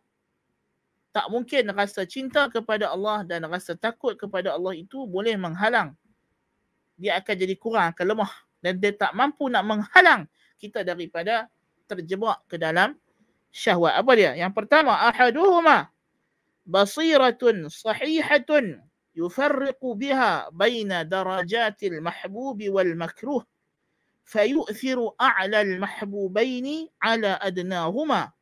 [1.15, 5.95] tak mungkin rasa cinta kepada Allah dan rasa takut kepada Allah itu boleh menghalang.
[6.99, 8.33] Dia akan jadi kurang, akan lemah.
[8.63, 10.31] Dan dia tak mampu nak menghalang
[10.63, 11.51] kita daripada
[11.93, 12.97] terjebak ke dalam
[13.53, 14.01] syahwat.
[14.01, 14.33] Apa dia?
[14.35, 15.93] Yang pertama, ahaduhuma
[16.65, 18.81] basiratun sahihatun
[19.99, 23.45] biha baina darajatil mahbubi wal makruh
[24.25, 28.33] فيؤثر أعلى المحبوبين على أدناهما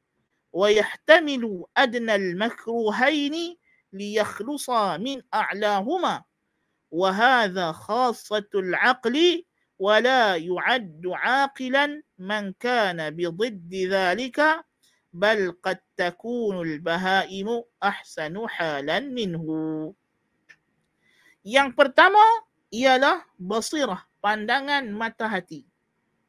[0.52, 3.56] ويحتمل أدنى المكروهين
[3.92, 6.24] ليخلصا من أعلاهما
[6.90, 9.44] وهذا خاصة العقل
[9.78, 14.38] ولا يعد عاقلا من كان بضد ذلك
[15.16, 19.96] بل قد تكون bahaimu ahsanu halan minhu.
[21.40, 22.20] Yang pertama
[22.68, 25.64] ialah basirah, pandangan mata hati.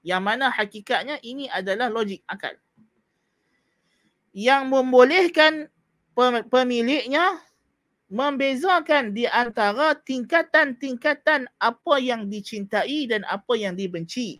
[0.02, 2.56] Yang mana hakikatnya ini adalah logik akal.
[4.32, 5.54] Yang membolehkan
[6.48, 7.36] pemiliknya
[8.08, 14.40] membezakan di antara tingkatan-tingkatan apa yang dicintai dan apa yang dibenci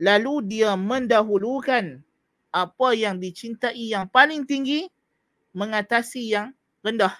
[0.00, 2.00] Lalu dia mendahulukan
[2.50, 4.88] apa yang dicintai yang paling tinggi
[5.52, 7.12] mengatasi yang rendah.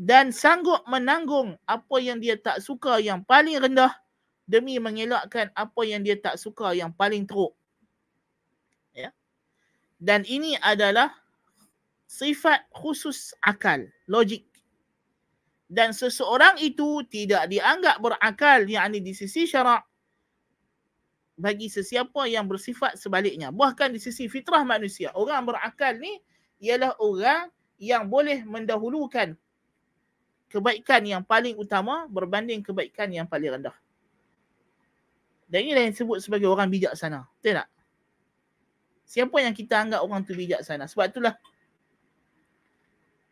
[0.00, 3.92] Dan sanggup menanggung apa yang dia tak suka yang paling rendah
[4.48, 7.52] demi mengelakkan apa yang dia tak suka yang paling teruk.
[8.96, 9.12] Ya.
[10.00, 11.12] Dan ini adalah
[12.08, 14.50] sifat khusus akal, logik
[15.70, 19.86] dan seseorang itu tidak dianggap berakal yakni di sisi syarak
[21.40, 23.48] bagi sesiapa yang bersifat sebaliknya.
[23.48, 25.08] Bahkan di sisi fitrah manusia.
[25.16, 26.20] Orang berakal ni
[26.60, 27.48] ialah orang
[27.80, 29.32] yang boleh mendahulukan
[30.52, 33.72] kebaikan yang paling utama berbanding kebaikan yang paling rendah.
[35.48, 37.24] Dan inilah yang disebut sebagai orang bijaksana.
[37.40, 37.68] Betul tak?
[39.08, 40.86] Siapa yang kita anggap orang tu bijaksana?
[40.86, 41.34] Sebab itulah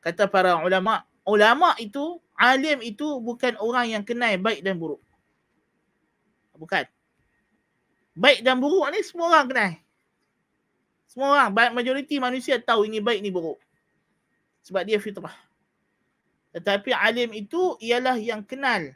[0.03, 4.99] kata para ulama ulama itu alim itu bukan orang yang kenal baik dan buruk.
[6.59, 6.98] Bukan.
[8.19, 9.73] Baik dan buruk ni semua orang kenal.
[11.07, 13.63] Semua orang, majoriti manusia tahu ini baik ni buruk.
[14.67, 15.35] Sebab dia fitrah.
[16.51, 18.91] Tetapi alim itu ialah yang kenal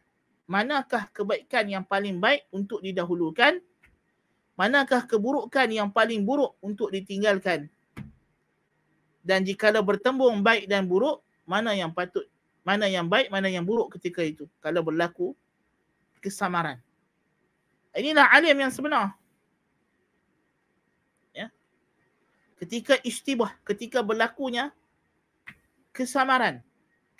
[0.50, 3.62] manakah kebaikan yang paling baik untuk didahulukan,
[4.58, 7.70] manakah keburukan yang paling buruk untuk ditinggalkan.
[9.22, 12.26] Dan jika bertembung baik dan buruk, mana yang patut
[12.62, 14.46] mana yang baik, mana yang buruk ketika itu.
[14.62, 15.34] Kalau berlaku
[16.22, 16.78] kesamaran.
[17.92, 19.12] Inilah alim yang sebenar.
[21.36, 21.52] Ya.
[22.56, 24.72] Ketika istibah, ketika berlakunya
[25.92, 26.64] kesamaran.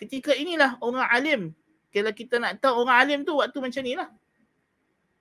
[0.01, 1.43] Ketika inilah orang alim.
[1.93, 4.09] Kalau kita nak tahu orang alim tu waktu macam inilah.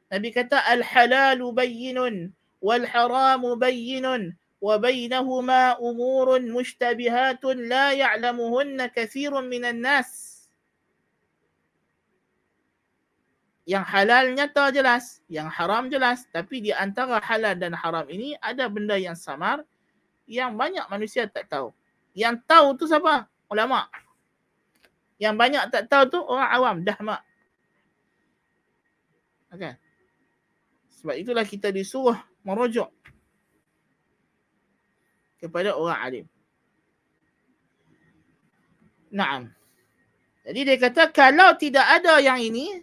[0.08, 2.16] Nabi kata al-halalu bayyinun
[2.64, 4.32] wal haramu bayyinun
[4.64, 10.31] wa bainahuma umurun mushtabihatun la ya'lamuhunna kathirun minan nas.
[13.70, 16.26] Yang halal nyata jelas, yang haram jelas.
[16.34, 19.62] Tapi di antara halal dan haram ini ada benda yang samar
[20.26, 21.76] yang banyak manusia tak tahu.
[22.16, 23.28] Yang tahu tu siapa?
[23.52, 23.88] Ulama.
[25.22, 27.22] Yang banyak tak tahu tu orang awam, dah mak.
[29.52, 29.76] Okay.
[31.02, 32.16] Sebab itulah kita disuruh
[32.48, 32.88] merujuk
[35.44, 36.26] kepada orang alim.
[39.12, 39.52] Naam.
[40.42, 42.82] Jadi dia kata kalau tidak ada yang ini,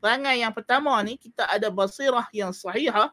[0.00, 3.12] perangai yang pertama ni kita ada basirah yang sahihah,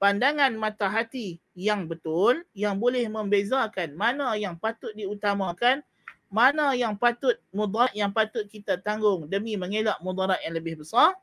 [0.00, 5.84] pandangan mata hati yang betul yang boleh membezakan mana yang patut diutamakan,
[6.30, 11.18] mana yang patut mudarat yang patut kita tanggung demi mengelak mudarat yang lebih besar.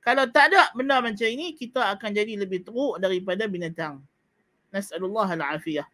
[0.00, 4.00] Kalau tak ada benda macam ini, kita akan jadi lebih teruk daripada binatang.
[4.72, 5.84] Nas'alullah al-afiyah.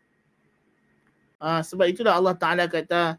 [1.42, 3.18] Ah, sebab itulah Allah Ta'ala kata,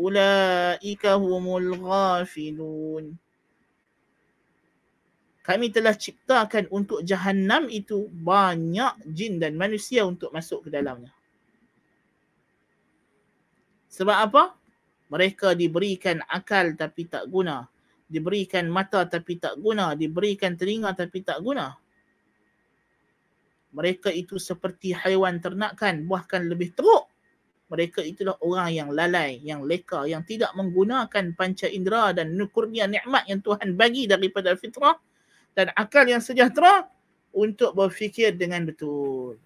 [0.00, 3.12] ulaika humul ghafilun.
[5.44, 11.12] Kami telah ciptakan untuk jahanam itu banyak jin dan manusia untuk masuk ke dalamnya.
[13.90, 14.54] Sebab apa?
[15.10, 17.66] Mereka diberikan akal tapi tak guna.
[18.06, 19.98] Diberikan mata tapi tak guna.
[19.98, 21.74] Diberikan telinga tapi tak guna.
[23.74, 27.09] Mereka itu seperti haiwan ternakan bahkan lebih teruk
[27.70, 33.30] mereka itulah orang yang lalai, yang leka, yang tidak menggunakan panca indera dan kurnia nikmat
[33.30, 34.98] yang Tuhan bagi daripada fitrah
[35.54, 36.90] dan akal yang sejahtera
[37.30, 39.38] untuk berfikir dengan betul.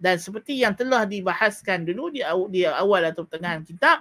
[0.00, 4.00] Dan seperti yang telah dibahaskan dulu di, di awal atau pertengahan kitab,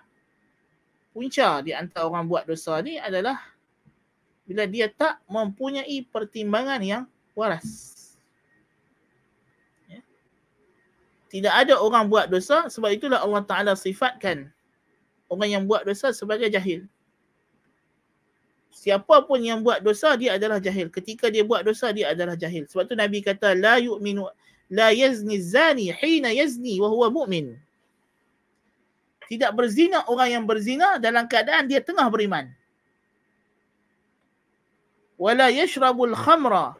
[1.12, 3.36] punca di antara orang buat dosa ni adalah
[4.48, 7.04] bila dia tak mempunyai pertimbangan yang
[7.36, 7.99] waras.
[11.30, 14.50] Tidak ada orang buat dosa sebab itulah Allah Taala sifatkan
[15.30, 16.90] orang yang buat dosa sebagai jahil.
[18.74, 20.90] Siapa pun yang buat dosa dia adalah jahil.
[20.90, 22.66] Ketika dia buat dosa dia adalah jahil.
[22.66, 24.26] Sebab tu Nabi kata la yu'minu
[24.74, 27.54] la yazni zani hina yazni wa huwa mu'min.
[29.30, 32.50] Tidak berzina orang yang berzina dalam keadaan dia tengah beriman.
[35.22, 36.74] Wala yashrabul khamra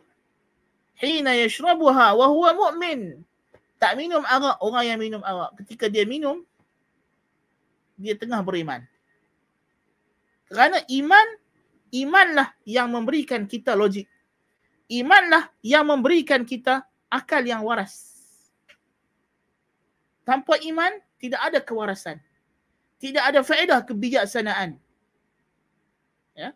[0.98, 3.29] hina yashrabuha wa huwa mu'min
[3.80, 5.56] tak minum arak orang yang minum arak.
[5.64, 6.44] Ketika dia minum
[7.96, 8.84] dia tengah beriman.
[10.52, 11.28] Kerana iman
[11.96, 14.06] imanlah yang memberikan kita logik.
[14.92, 18.20] Imanlah yang memberikan kita akal yang waras.
[20.28, 22.20] Tanpa iman tidak ada kewarasan.
[23.00, 24.76] Tidak ada faedah kebijaksanaan.
[26.36, 26.52] Ya?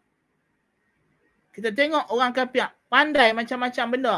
[1.56, 4.18] Kita tengok orang kafir pandai macam-macam benda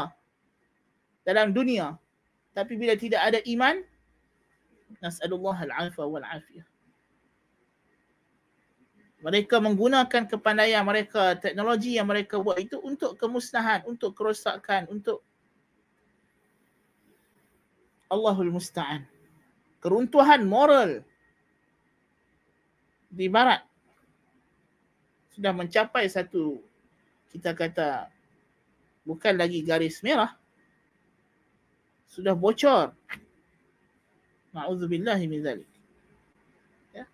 [1.26, 1.98] dalam dunia
[2.56, 3.84] tapi bila tidak ada iman,
[5.04, 6.64] nas'alullah al-afa wal-afiyah.
[9.20, 15.20] Mereka menggunakan kepandaian mereka, teknologi yang mereka buat itu untuk kemusnahan, untuk kerosakan, untuk
[18.08, 19.04] Allahul Musta'an.
[19.84, 21.04] Keruntuhan moral
[23.12, 23.60] di barat
[25.36, 26.64] sudah mencapai satu
[27.28, 28.08] kita kata
[29.04, 30.32] bukan lagi garis merah
[32.06, 32.94] sudah bocor.
[34.56, 35.68] Ma'udzubillah min zalik.
[36.96, 37.04] Ya.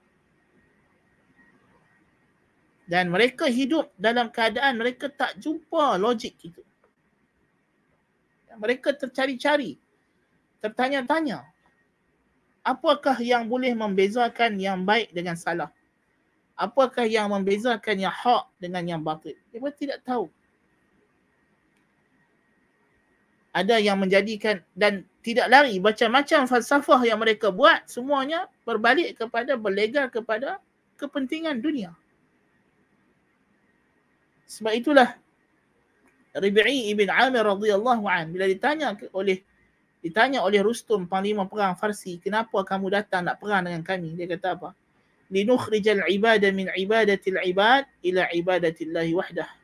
[2.87, 6.63] Dan mereka hidup dalam keadaan mereka tak jumpa logik itu.
[8.53, 9.81] Mereka tercari-cari,
[10.61, 11.49] tertanya-tanya.
[12.63, 15.73] Apakah yang boleh membezakan yang baik dengan salah?
[16.55, 19.35] Apakah yang membezakan yang hak dengan yang batil?
[19.51, 20.31] Mereka tidak tahu.
[23.53, 25.77] Ada yang menjadikan dan tidak lari.
[25.77, 30.59] Macam-macam falsafah yang mereka buat semuanya berbalik kepada berlegar kepada
[30.97, 31.93] kepentingan dunia.
[34.49, 35.17] Sebab itulah
[36.33, 39.45] Rabi'i ibn Amir radhiyallahu an bila ditanya oleh
[40.01, 44.17] ditanya oleh Rustum panglima perang Farsi kenapa kamu datang nak perang dengan kami?
[44.17, 44.71] Dia kata apa?
[45.33, 49.62] Linukhrijal ibada min ibadatil ibad ila ibadatillahi wahdah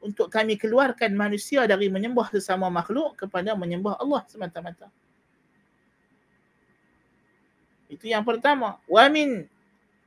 [0.00, 4.88] untuk kami keluarkan manusia dari menyembah sesama makhluk kepada menyembah Allah semata-mata.
[7.92, 8.80] Itu yang pertama.
[8.88, 9.44] Wa min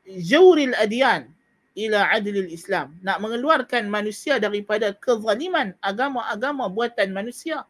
[0.10, 1.30] jawril adyan
[1.78, 2.98] ila adlil Islam.
[3.06, 7.62] Nak mengeluarkan manusia daripada kezaliman agama-agama buatan manusia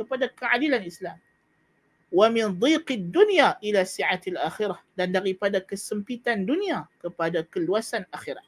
[0.00, 1.20] kepada keadilan Islam.
[2.08, 4.80] Wa min dhiqid dunya ila si'atil akhirah.
[4.96, 8.46] Dan daripada kesempitan dunia kepada keluasan akhirat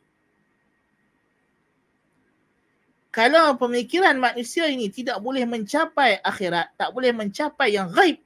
[3.18, 8.22] kalau pemikiran manusia ini tidak boleh mencapai akhirat, tak boleh mencapai yang gaib,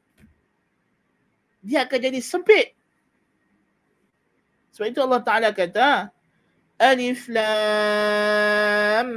[1.65, 2.77] dia akan jadi sempit.
[4.77, 6.13] Sebab itu Allah Ta'ala kata,
[6.77, 9.09] Alif Lam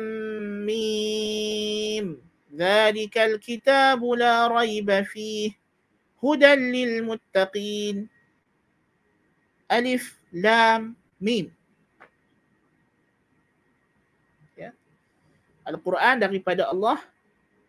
[0.64, 2.24] Mim.
[2.56, 5.52] Zalikal kitabu la raiba fih.
[6.24, 8.08] Hudan lil muttaqin.
[9.68, 11.52] Alif Lam Mim
[15.66, 17.02] Al-Quran daripada Allah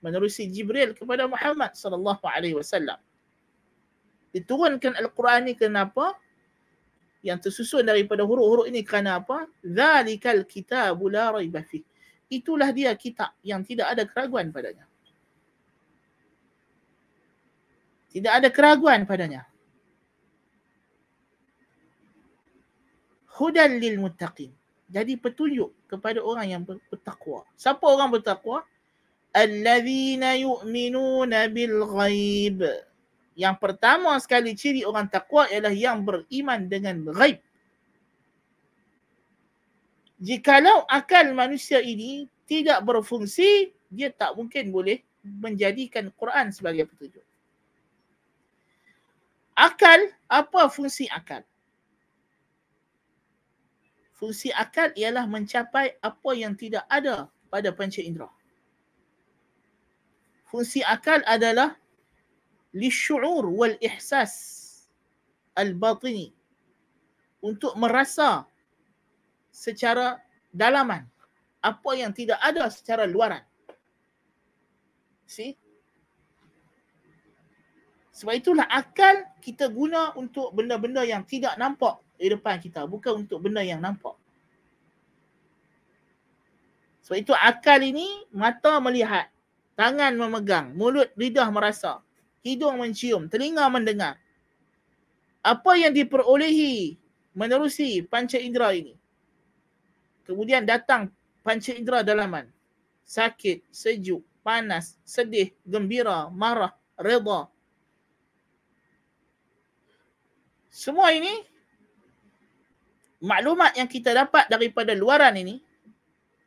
[0.04, 3.00] menerusi Jibril kepada Muhammad sallallahu alaihi wasallam.
[4.30, 6.14] Diturunkan Al-Quran ni kenapa?
[7.26, 9.50] yang tersusun daripada huruf-huruf ini kerana apa?
[9.66, 11.82] Zalikal kitabu la raiba fi.
[12.30, 14.86] Itulah dia kitab yang tidak ada keraguan padanya.
[18.14, 19.42] Tidak ada keraguan padanya.
[23.36, 24.54] Hudan lil muttaqin.
[24.86, 27.42] Jadi petunjuk kepada orang yang bertakwa.
[27.58, 28.62] Siapa orang bertakwa?
[29.34, 32.62] Alladzina yu'minuna bil ghaib.
[33.36, 37.42] Yang pertama sekali ciri orang takwa ialah yang beriman dengan ghaib.
[40.16, 47.26] Jikalau akal manusia ini tidak berfungsi, dia tak mungkin boleh menjadikan Quran sebagai petunjuk.
[49.52, 51.42] Akal, apa fungsi akal?
[54.16, 58.32] Fungsi akal ialah mencapai apa yang tidak ada pada panca indera.
[60.48, 61.76] Fungsi akal adalah
[62.72, 64.32] lisyu'ur wal ihsas
[65.52, 66.32] al-batini
[67.44, 68.48] untuk merasa
[69.52, 70.16] secara
[70.48, 71.04] dalaman
[71.60, 73.44] apa yang tidak ada secara luaran.
[75.28, 75.60] See?
[78.16, 82.84] Sebab itulah akal kita guna untuk benda-benda yang tidak nampak di depan kita.
[82.84, 84.16] Bukan untuk benda yang nampak.
[87.06, 89.30] Sebab itu akal ini mata melihat,
[89.78, 92.02] tangan memegang, mulut lidah merasa,
[92.42, 94.18] hidung mencium, telinga mendengar.
[95.38, 96.98] Apa yang diperolehi
[97.30, 98.98] menerusi panca indera ini.
[100.26, 101.14] Kemudian datang
[101.46, 102.50] panca indera dalaman.
[103.06, 107.46] Sakit, sejuk, panas, sedih, gembira, marah, reda.
[110.74, 111.30] Semua ini
[113.20, 115.60] maklumat yang kita dapat daripada luaran ini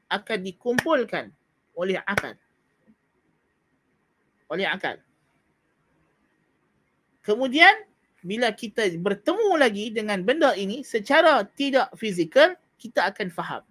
[0.09, 1.29] akan dikumpulkan
[1.77, 2.33] oleh akal.
[4.49, 4.97] Oleh akal.
[7.21, 7.85] Kemudian
[8.25, 13.63] bila kita bertemu lagi dengan benda ini secara tidak fizikal, kita akan faham.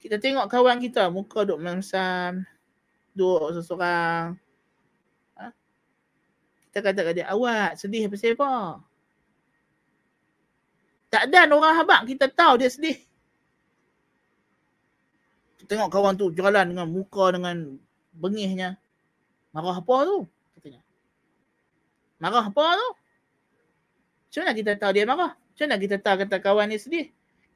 [0.00, 2.48] Kita tengok kawan kita muka duk memsam,
[3.12, 4.38] duk seseorang.
[5.36, 5.52] Ha?
[6.70, 8.80] Kita kata kat dia, awak sedih pasal apa?
[8.80, 8.89] Tak
[11.18, 12.98] ada orang habak, kita tahu dia sedih.
[15.66, 17.78] Tengok kawan tu jalan dengan muka dengan
[18.14, 18.78] bengihnya.
[19.50, 20.26] Marah apa tu?
[22.22, 22.88] Marah apa tu?
[24.30, 25.32] Macam mana kita tahu dia marah?
[25.34, 27.06] Macam mana kita tahu kata kawan ni sedih?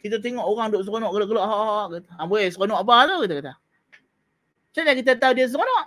[0.02, 1.44] Kita tengok orang duk seronok gelak-gelak.
[1.46, 2.10] Ha, ha, ha, kata.
[2.18, 3.16] Ha, boleh seronok apa tu?
[3.26, 3.52] Kita kata.
[3.54, 5.86] Macam mana kita tahu dia seronok?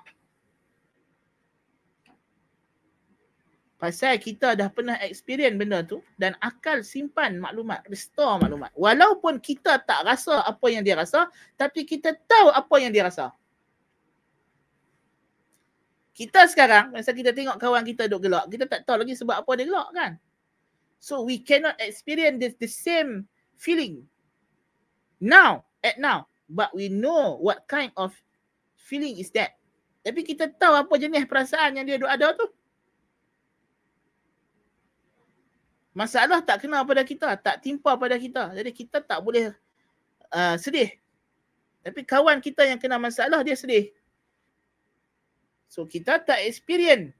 [3.78, 8.74] Pasal kita dah pernah experience benda tu dan akal simpan maklumat, restore maklumat.
[8.74, 13.30] Walaupun kita tak rasa apa yang dia rasa, tapi kita tahu apa yang dia rasa
[16.18, 19.52] kita sekarang masa kita tengok kawan kita duk gelak, kita tak tahu lagi sebab apa
[19.54, 20.12] dia gelak kan.
[20.98, 24.02] So we cannot experience the, the same feeling
[25.22, 26.26] now, at now.
[26.50, 28.18] But we know what kind of
[28.82, 29.62] feeling is that.
[30.02, 32.50] Tapi kita tahu apa jenis perasaan yang dia ada tu.
[35.98, 38.54] Masalah tak kena pada kita, tak timpa pada kita.
[38.54, 39.50] Jadi kita tak boleh
[40.30, 40.94] uh, sedih.
[41.82, 43.90] Tapi kawan kita yang kena masalah, dia sedih.
[45.66, 47.18] So kita tak experience.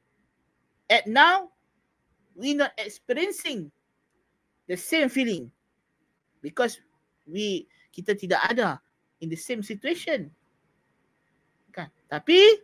[0.86, 1.50] At now,
[2.38, 3.74] we not experiencing
[4.70, 5.50] the same feeling.
[6.46, 6.78] Because
[7.26, 8.78] we kita tidak ada
[9.26, 10.30] in the same situation.
[11.74, 11.90] Kan?
[12.06, 12.62] Tapi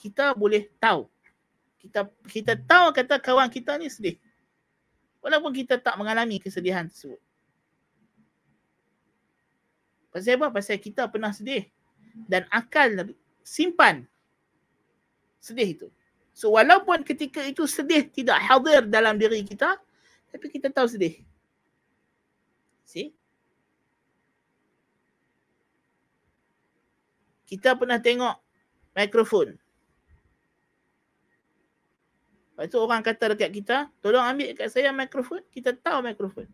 [0.00, 1.04] kita boleh tahu.
[1.76, 4.16] Kita kita tahu kata kawan kita ni sedih.
[5.20, 7.20] Walaupun kita tak mengalami kesedihan tersebut.
[10.10, 10.48] Pasal apa?
[10.50, 11.68] Pasal kita pernah sedih.
[12.26, 13.14] Dan akal
[13.44, 14.08] simpan
[15.40, 15.88] sedih itu.
[16.36, 19.76] So walaupun ketika itu sedih tidak hadir dalam diri kita,
[20.30, 21.20] tapi kita tahu sedih.
[22.86, 23.12] See?
[27.50, 28.38] Kita pernah tengok
[28.94, 29.58] mikrofon.
[32.60, 36.44] Lepas tu orang kata dekat kita, tolong ambil kat saya mikrofon, kita tahu mikrofon.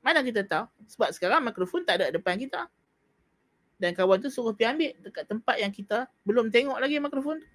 [0.00, 0.64] Mana kita tahu?
[0.88, 2.64] Sebab sekarang mikrofon tak ada depan kita
[3.80, 7.48] dan kawan tu suruh pergi ambil dekat tempat yang kita belum tengok lagi mikrofon tu.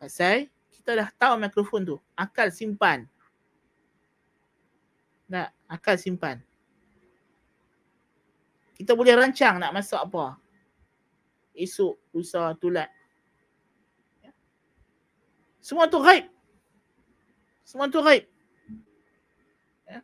[0.00, 1.96] Pasal kita dah tahu mikrofon tu.
[2.16, 3.04] Akal simpan.
[5.32, 6.40] Nak akal simpan.
[8.76, 10.36] Kita boleh rancang nak masak apa.
[11.56, 12.88] Esok, lusa, tulat.
[15.62, 16.26] Semua tu gaib.
[17.62, 18.26] Semua tu gaib.
[19.86, 20.02] Ya.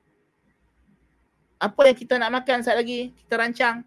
[1.58, 3.82] Apa yang kita nak makan saat lagi, kita rancang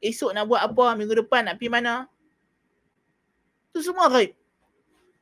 [0.00, 2.08] esok nak buat apa, minggu depan nak pergi mana.
[3.70, 4.32] Itu semua gaib.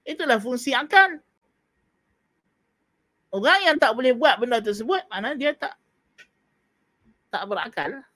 [0.06, 1.18] Itulah fungsi akal.
[3.34, 5.74] Orang yang tak boleh buat benda tersebut, mana dia tak
[7.26, 8.06] tak berakal.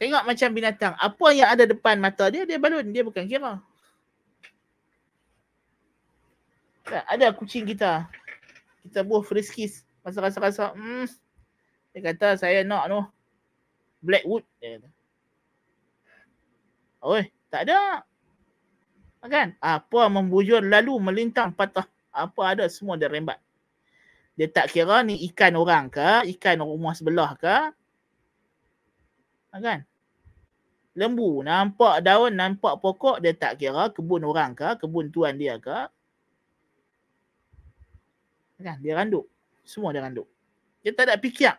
[0.00, 0.96] Tengok macam binatang.
[0.96, 2.88] Apa yang ada depan mata dia, dia balun.
[2.88, 3.60] Dia bukan kira.
[6.88, 8.08] Tak, ada kucing kita.
[8.80, 9.84] Kita buah friskies.
[10.00, 11.04] Masa rasa-rasa, hmm,
[11.92, 13.00] dia kata saya nak tu.
[14.00, 14.40] Blackwood.
[14.56, 14.88] Dia kata.
[17.04, 18.00] Oi, tak ada.
[19.28, 19.52] Kan?
[19.60, 21.84] Apa membujur lalu melintang patah.
[22.08, 23.36] Apa ada semua dia rembat.
[24.40, 27.76] Dia tak kira ni ikan orang ke, ikan rumah sebelah ke.
[29.50, 29.82] Kan?
[30.94, 35.90] Lembu nampak daun, nampak pokok, dia tak kira kebun orang ke, kebun tuan dia ke.
[38.62, 38.78] Kan?
[38.78, 39.26] Dia randuk.
[39.66, 40.26] Semua dia randuk.
[40.86, 41.54] Dia tak ada fikir.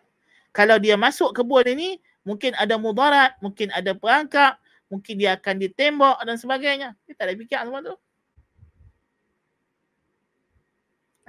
[0.55, 4.59] Kalau dia masuk kebun ini, mungkin ada mudarat, mungkin ada perangkap,
[4.91, 6.89] mungkin dia akan ditembak dan sebagainya.
[7.07, 7.95] Dia tak ada fikir semua tu.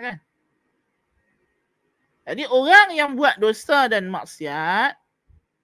[0.03, 0.19] Kan?
[2.27, 5.02] Jadi orang yang buat dosa dan maksiat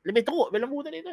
[0.09, 1.13] lebih teruk daripada lembu tadi tu.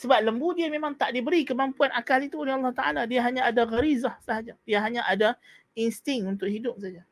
[0.00, 3.02] Sebab lembu dia memang tak diberi kemampuan akal itu oleh Allah Ta'ala.
[3.04, 4.56] Dia hanya ada gharizah sahaja.
[4.64, 5.36] Dia hanya ada
[5.76, 7.04] insting untuk hidup saja.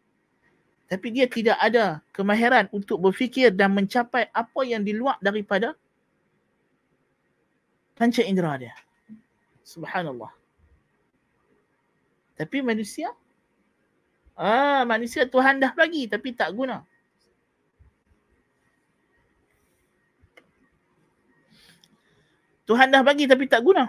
[0.88, 5.76] Tapi dia tidak ada kemahiran untuk berfikir dan mencapai apa yang di luar daripada
[7.92, 8.72] panca indera dia.
[9.68, 10.32] Subhanallah.
[12.40, 13.12] Tapi manusia
[14.38, 16.88] ah manusia Tuhan dah bagi tapi tak guna.
[22.68, 23.88] Tuhan dah bagi tapi tak guna.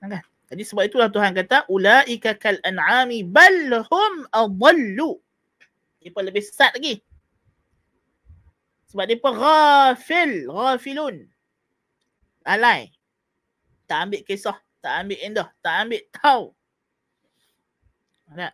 [0.00, 0.24] Kan?
[0.48, 5.20] Jadi sebab itulah Tuhan kata ulaika kal an'ami bal hum adallu.
[6.00, 7.04] Dia lebih sesat lagi.
[8.88, 11.28] Sebab dia ghafil, ghafilun
[12.44, 12.92] alai.
[13.84, 16.44] Tak ambil kisah, tak ambil endah, tak ambil tahu.
[18.32, 18.52] Tak?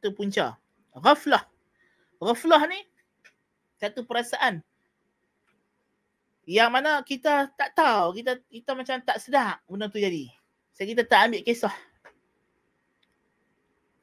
[0.00, 0.56] Itu punca.
[0.96, 1.44] Ghaflah.
[2.20, 2.80] Ghaflah ni
[3.80, 4.60] satu perasaan
[6.50, 10.26] yang mana kita tak tahu, kita kita macam tak sedar benda tu jadi.
[10.74, 11.76] Sebab kita tak ambil kisah.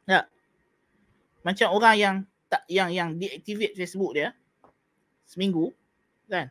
[0.07, 0.25] Tak?
[1.43, 2.15] Macam orang yang
[2.47, 4.31] tak yang yang deactivate Facebook dia
[5.27, 5.75] seminggu
[6.31, 6.47] kan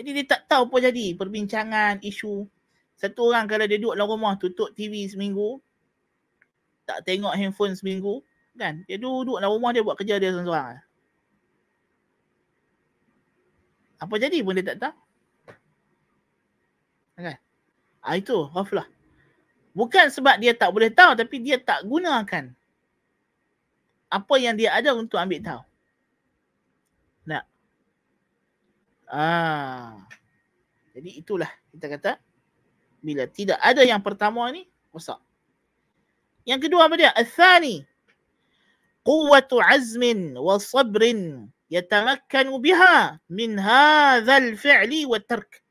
[0.00, 2.48] jadi dia tak tahu apa jadi perbincangan, isu.
[2.96, 5.60] Satu orang kalau dia duduk dalam rumah tutup TV seminggu,
[6.88, 8.24] tak tengok handphone seminggu,
[8.56, 8.80] kan?
[8.88, 10.80] Dia duduk dalam rumah dia buat kerja dia seorang-seorang.
[14.00, 14.96] Apa jadi pun dia tak tahu.
[18.00, 18.88] Ah itu ghaflah.
[19.76, 22.50] Bukan sebab dia tak boleh tahu tapi dia tak gunakan
[24.10, 25.62] apa yang dia ada untuk ambil tahu.
[27.30, 27.44] Nak.
[29.06, 29.94] Ah.
[30.90, 32.12] Jadi itulah kita kata
[33.00, 35.22] bila tidak ada yang pertama ni rosak.
[36.42, 37.14] Yang kedua apa dia?
[37.14, 37.86] Al-thani.
[39.06, 45.62] Quwwatu azmin wa sabrin yatamakkanu biha min hadzal fi'li wa tark.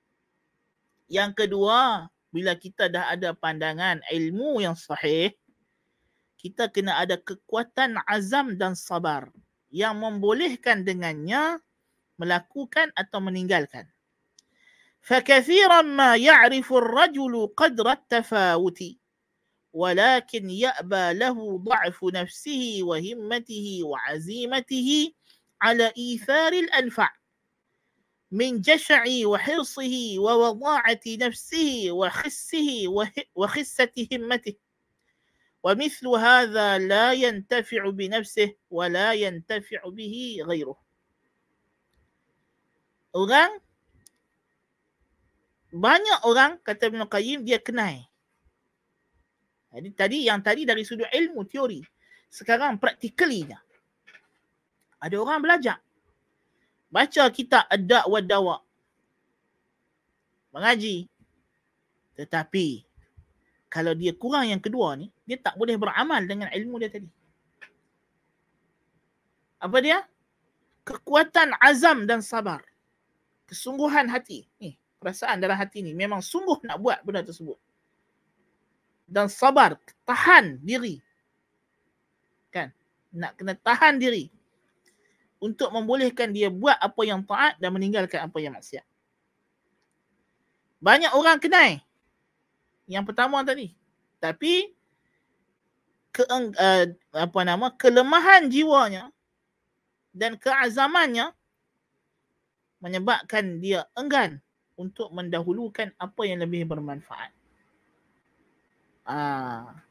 [1.11, 5.30] Yang kedua, bila kita dah ada pandangan ilmu yang sahih,
[6.40, 9.30] kita kena ada kekuatan azam dan sabar
[9.70, 11.62] yang membolehkan dengannya
[12.18, 13.88] melakukan atau meninggalkan.
[15.04, 18.80] فكثيرا ما يعرف الرجل قدر التفاوت
[19.72, 25.12] ولكن يأبى له ضعف نفسه وهمته وعزيمته
[25.62, 27.08] على إيثار الأنفع
[28.34, 32.68] من جشع وحرصه ووضاعة نفسه وخسه
[33.34, 34.54] وخسة همته
[35.62, 40.76] ومثل هذا لا ينتفع بنفسه ولا ينتفع به غيره
[43.14, 43.62] orang
[45.74, 48.06] banyak orang kata Ibn Qayyim dia kenal.
[49.74, 51.82] Jadi tadi yang tadi dari sudut ilmu teori.
[52.30, 53.58] Sekarang praktikalinya.
[55.02, 55.78] Ada orang belajar.
[56.89, 58.57] Baca kitab Ad-Da' wa Dawa.
[60.53, 61.05] Mengaji.
[62.17, 62.83] Tetapi
[63.69, 67.09] kalau dia kurang yang kedua ni, dia tak boleh beramal dengan ilmu dia tadi.
[69.61, 70.01] Apa dia?
[70.83, 72.65] Kekuatan azam dan sabar
[73.49, 77.57] kesungguhan hati ni perasaan dalam hati ni memang sungguh nak buat benda tersebut
[79.09, 79.73] dan sabar
[80.05, 81.01] tahan diri
[82.53, 82.69] kan
[83.09, 84.29] nak kena tahan diri
[85.39, 88.83] untuk membolehkan dia buat apa yang taat dan meninggalkan apa yang maksiat
[90.79, 91.79] banyak orang kenal
[92.87, 93.75] yang pertama tadi
[94.19, 94.71] tapi
[96.11, 96.85] ke uh,
[97.15, 99.13] apa nama kelemahan jiwanya
[100.11, 101.31] dan keazamannya
[102.81, 104.39] menyebabkan dia enggan
[104.79, 107.35] untuk mendahulukan apa yang lebih bermanfaat.
[109.09, 109.83] Ah.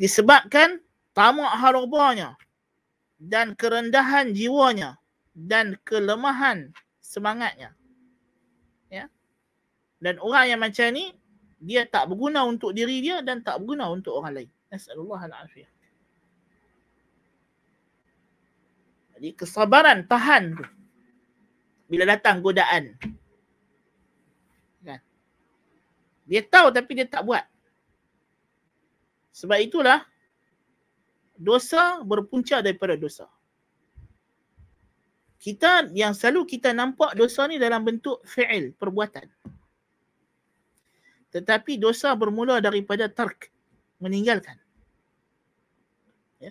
[0.00, 0.80] disebabkan
[1.12, 2.40] tamak harubanya
[3.16, 5.00] dan kerendahan jiwanya
[5.32, 7.72] dan kelemahan semangatnya.
[8.92, 9.08] Ya.
[10.00, 11.12] Dan orang yang macam ni
[11.56, 14.50] dia tak berguna untuk diri dia dan tak berguna untuk orang lain.
[14.68, 15.68] Nasallallahu alaihi
[19.16, 20.66] Jadi kesabaran tahan tu.
[21.88, 22.92] Bila datang godaan.
[24.84, 25.00] Kan?
[26.28, 27.46] Dia tahu tapi dia tak buat.
[29.32, 30.04] Sebab itulah
[31.38, 33.28] dosa berpunca daripada dosa.
[35.36, 39.30] Kita yang selalu kita nampak dosa ni dalam bentuk fi'il, perbuatan.
[41.30, 43.52] Tetapi dosa bermula daripada tark,
[44.02, 44.58] meninggalkan.
[46.42, 46.50] Ya.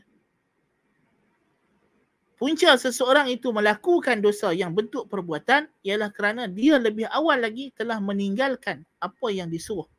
[2.40, 8.00] Punca seseorang itu melakukan dosa yang bentuk perbuatan ialah kerana dia lebih awal lagi telah
[8.00, 9.90] meninggalkan apa yang disuruh.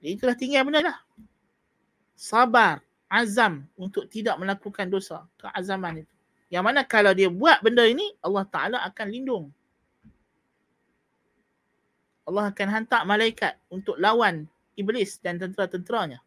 [0.00, 0.98] Itulah tinggal benda lah
[2.20, 5.24] sabar, azam untuk tidak melakukan dosa.
[5.40, 6.14] Keazaman itu.
[6.52, 9.44] Yang mana kalau dia buat benda ini, Allah Ta'ala akan lindung.
[12.28, 14.44] Allah akan hantar malaikat untuk lawan
[14.76, 16.20] iblis dan tentera-tenteranya.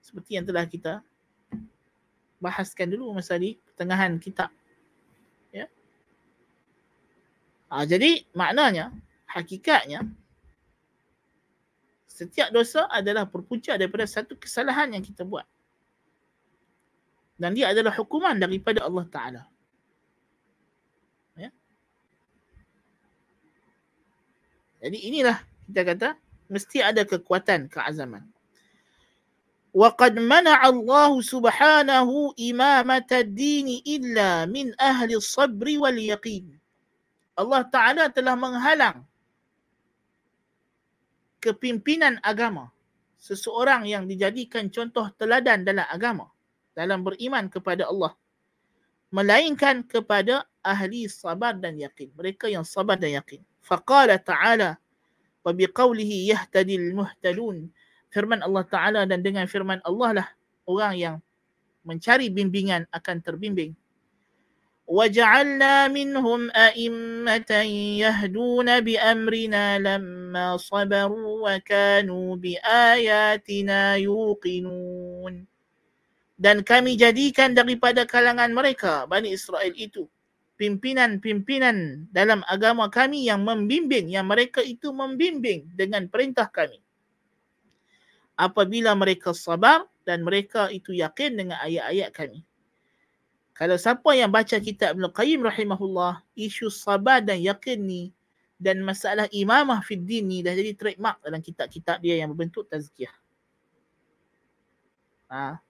[0.00, 1.04] Seperti yang telah kita
[2.40, 4.48] bahaskan dulu masa di pertengahan kitab.
[5.52, 5.68] Ya.
[7.68, 8.94] Ha, jadi maknanya,
[9.28, 10.06] hakikatnya,
[12.17, 15.45] setiap dosa adalah berpunca daripada satu kesalahan yang kita buat.
[17.33, 19.43] Dan dia adalah hukuman daripada Allah Ta'ala.
[21.33, 21.49] Ya?
[24.85, 26.09] Jadi inilah kita kata,
[26.53, 28.29] mesti ada kekuatan keazaman.
[29.73, 36.45] وقد منع الله سبحانه إمامة الدين إلا من أهل الصبر واليقين.
[37.33, 39.01] Allah Ta'ala telah menghalang
[41.47, 42.71] kepimpinan agama
[43.19, 46.27] seseorang yang dijadikan contoh teladan dalam agama
[46.75, 48.15] dalam beriman kepada Allah
[49.13, 54.79] melainkan kepada ahli sabar dan yakin mereka yang sabar dan yakin faqala ta'ala
[55.43, 57.67] wa biqawlihi yahtadil muhtadun
[58.11, 60.27] firman Allah Ta'ala dan dengan firman Allah lah
[60.67, 61.15] orang yang
[61.83, 63.75] mencari bimbingan akan terbimbing
[64.83, 67.51] وجعلنا منهم أئمة
[68.03, 70.16] يهدون بأمرنا لما
[70.57, 75.35] صبروا وكانوا بآياتنا يوقنون
[76.33, 80.09] dan kami jadikan daripada kalangan mereka Bani Israel itu
[80.57, 86.81] pimpinan-pimpinan dalam agama kami yang membimbing yang mereka itu membimbing dengan perintah kami
[88.35, 92.41] apabila mereka sabar dan mereka itu yakin dengan ayat-ayat kami
[93.53, 98.03] kalau siapa yang baca kitab Ibn Qayyim rahimahullah, isu sabar dan yakin ni
[98.58, 103.14] dan masalah imamah fid din ni dah jadi trademark dalam kitab-kitab dia yang berbentuk tazkiyah.
[105.30, 105.62] Ha.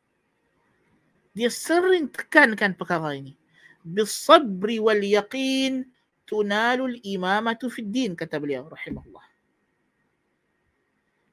[1.37, 3.37] Dia sering tekankan perkara ini.
[3.85, 5.85] Bisabri wal yaqin
[6.25, 9.27] tunalul imamatu fid din kata beliau rahimahullah.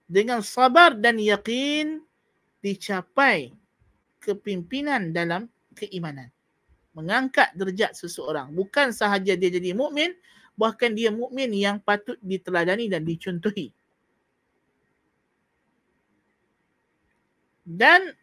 [0.06, 2.03] Dengan sabar dan yakin
[2.62, 3.56] dicapai
[4.22, 6.30] kepimpinan dalam keimanan
[6.95, 10.16] mengangkat derajat seseorang bukan sahaja dia jadi mukmin
[10.56, 13.76] bahkan dia mukmin yang patut diteladani dan dicontohi
[17.68, 18.16] dan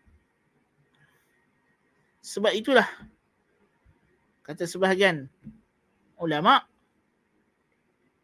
[2.25, 2.89] sebab itulah
[4.43, 5.29] kata sebahagian
[6.17, 6.65] ulama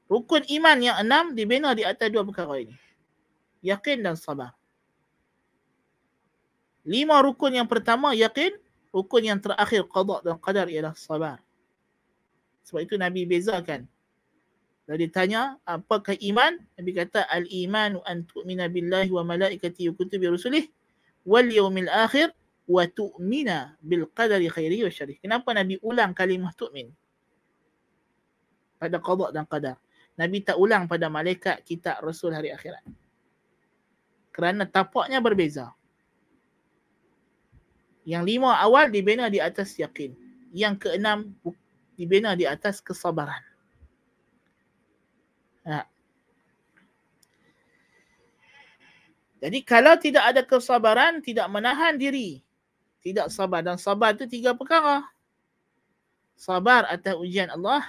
[0.09, 2.75] rukun iman yang enam dibina di atas dua perkara ini
[3.61, 4.57] yakin dan sabar
[6.89, 8.57] lima rukun yang pertama yakin
[8.93, 11.39] rukun yang terakhir qada dan qadar ialah sabar.
[12.65, 13.89] Sebab itu Nabi bezakan.
[14.89, 16.65] Kalau ditanya apakah iman?
[16.81, 20.65] Nabi kata al-iman an tu'mina billahi wa malaikati wa kutubi rusulih
[21.29, 22.33] wal yaumil akhir
[22.65, 25.21] wa tu'mina bil qadari khairi wa syarih.
[25.21, 26.89] Kenapa Nabi ulang kalimah tu'min?
[28.81, 29.77] Pada qada dan qadar.
[30.17, 32.81] Nabi tak ulang pada malaikat, kitab, rasul hari akhirat.
[34.33, 35.69] Kerana tapaknya berbeza.
[38.09, 40.17] Yang lima awal dibina di atas yakin.
[40.57, 41.37] Yang keenam
[41.93, 43.48] dibina di atas kesabaran.
[45.69, 45.85] Ha.
[49.39, 52.43] Jadi kalau tidak ada kesabaran, tidak menahan diri.
[53.05, 53.63] Tidak sabar.
[53.63, 55.07] Dan sabar itu tiga perkara.
[56.35, 57.87] Sabar atas ujian Allah.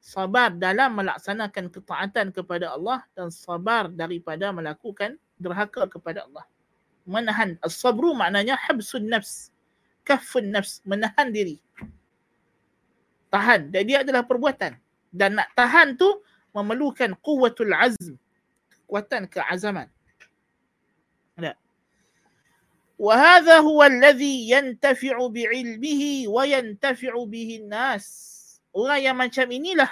[0.00, 3.06] Sabar dalam melaksanakan ketaatan kepada Allah.
[3.14, 6.42] Dan sabar daripada melakukan derhaka kepada Allah
[7.08, 9.50] menahan as-sabru maknanya habsun nafs
[10.04, 11.58] kafun nafs menahan diri
[13.34, 14.76] tahan dan dia adalah perbuatan
[15.10, 16.06] dan nak tahan tu
[16.55, 18.15] memerlukan quwwatul azm
[18.69, 19.89] kekuatan keazaman
[21.35, 21.57] ada
[22.95, 28.05] وهذا هو الذي ينتفع بعلمه وينتفع به الناس
[28.71, 29.91] orang yang macam inilah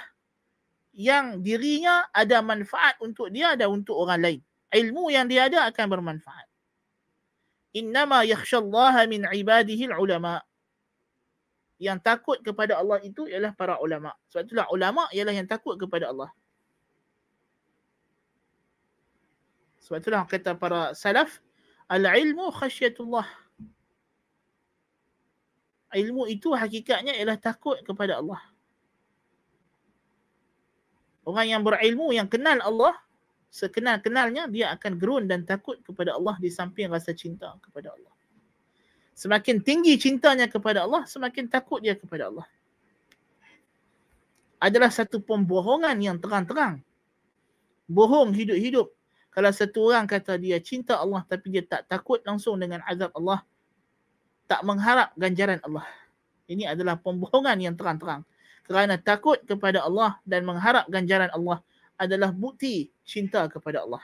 [0.94, 4.40] yang dirinya ada manfaat untuk dia dan untuk orang lain
[4.72, 6.46] ilmu yang dia ada akan bermanfaat
[7.74, 10.38] innama yakhshallaha min ibadihi ulama
[11.82, 16.14] yang takut kepada Allah itu ialah para ulama sebab itulah ulama ialah yang takut kepada
[16.14, 16.30] Allah
[19.89, 21.41] Sebab itulah kata para salaf
[21.89, 23.25] Al-ilmu khasyatullah.
[25.89, 28.37] Ilmu itu hakikatnya ialah takut kepada Allah.
[31.25, 32.93] Orang yang berilmu, yang kenal Allah,
[33.49, 38.13] sekenal-kenalnya dia akan gerun dan takut kepada Allah di samping rasa cinta kepada Allah.
[39.17, 42.45] Semakin tinggi cintanya kepada Allah, semakin takut dia kepada Allah.
[44.61, 46.85] Adalah satu pembohongan yang terang-terang.
[47.89, 48.93] Bohong hidup-hidup
[49.38, 53.42] kalau satu orang kata dia cinta Allah tapi dia tak takut langsung dengan azab Allah,
[54.46, 55.82] tak mengharap ganjaran Allah.
[56.46, 58.22] Ini adalah pembohongan yang terang-terang.
[58.62, 61.58] Kerana takut kepada Allah dan mengharap ganjaran Allah
[61.98, 64.00] adalah bukti cinta kepada Allah.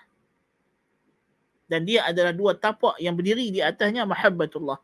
[1.71, 4.83] Dan dia adalah dua tapak yang berdiri di atasnya mahabbatullah.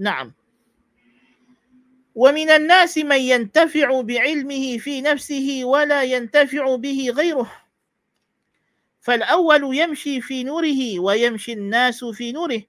[0.00, 0.32] Naam.
[2.12, 7.48] ومن الناس من ينتفع بعلمه في نفسه ولا ينتفع به غيره
[9.07, 12.61] فالأول يمشي في نوره ويمشي الناس في نوره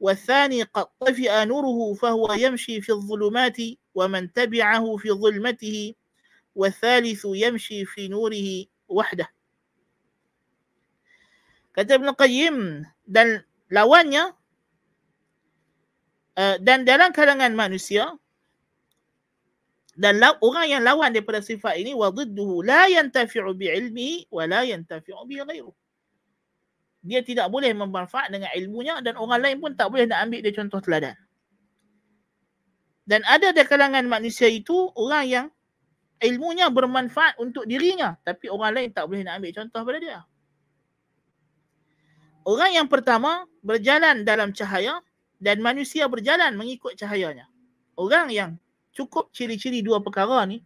[0.00, 3.56] والثاني قد طفئ نوره فهو يمشي في الظلمات
[3.94, 5.94] ومن تبعه في ظلمته
[6.54, 9.28] والثالث يمشي في نوره وحده.
[11.76, 14.34] kata Ibn Qayyim dan lawannya
[16.64, 18.16] dan dalam kalangan manusia
[19.98, 22.14] dan orang yang lawan daripada sifat ini wa
[22.62, 25.74] la yantafi'u bi ilmi wa la yantafi'u bi ghairu
[27.02, 30.52] dia tidak boleh bermanfaat dengan ilmunya dan orang lain pun tak boleh nak ambil dia
[30.52, 31.16] contoh teladan.
[33.08, 35.46] Dan ada di kalangan manusia itu orang yang
[36.20, 40.18] ilmunya bermanfaat untuk dirinya tapi orang lain tak boleh nak ambil contoh pada dia.
[42.44, 45.00] Orang yang pertama berjalan dalam cahaya
[45.40, 47.48] dan manusia berjalan mengikut cahayanya.
[47.96, 48.60] Orang yang
[48.98, 50.58] cukup ciri-ciri dua perkara ni.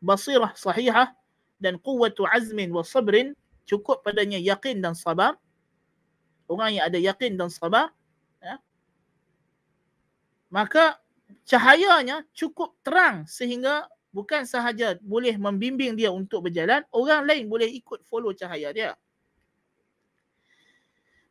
[0.00, 1.12] Basirah sahihah
[1.60, 3.36] dan quwwatu azmin wa sabrin
[3.68, 5.36] cukup padanya yakin dan sabar.
[6.48, 7.90] Orang yang ada yakin dan sabar
[8.38, 8.62] ya,
[10.46, 11.02] maka
[11.42, 18.06] cahayanya cukup terang sehingga bukan sahaja boleh membimbing dia untuk berjalan orang lain boleh ikut
[18.06, 18.94] follow cahaya dia.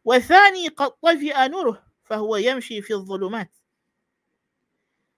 [0.04, 3.48] Wa thani qad tafi'a nuruh fahuwa yamshi fi dhulumat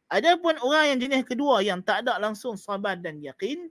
[0.08, 3.68] Adapun orang yang jenis kedua yang tak ada langsung sabar dan yakin,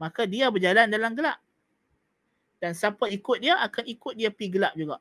[0.00, 1.36] maka dia berjalan dalam gelap.
[2.56, 4.96] Dan siapa ikut dia akan ikut dia pergi gelap juga.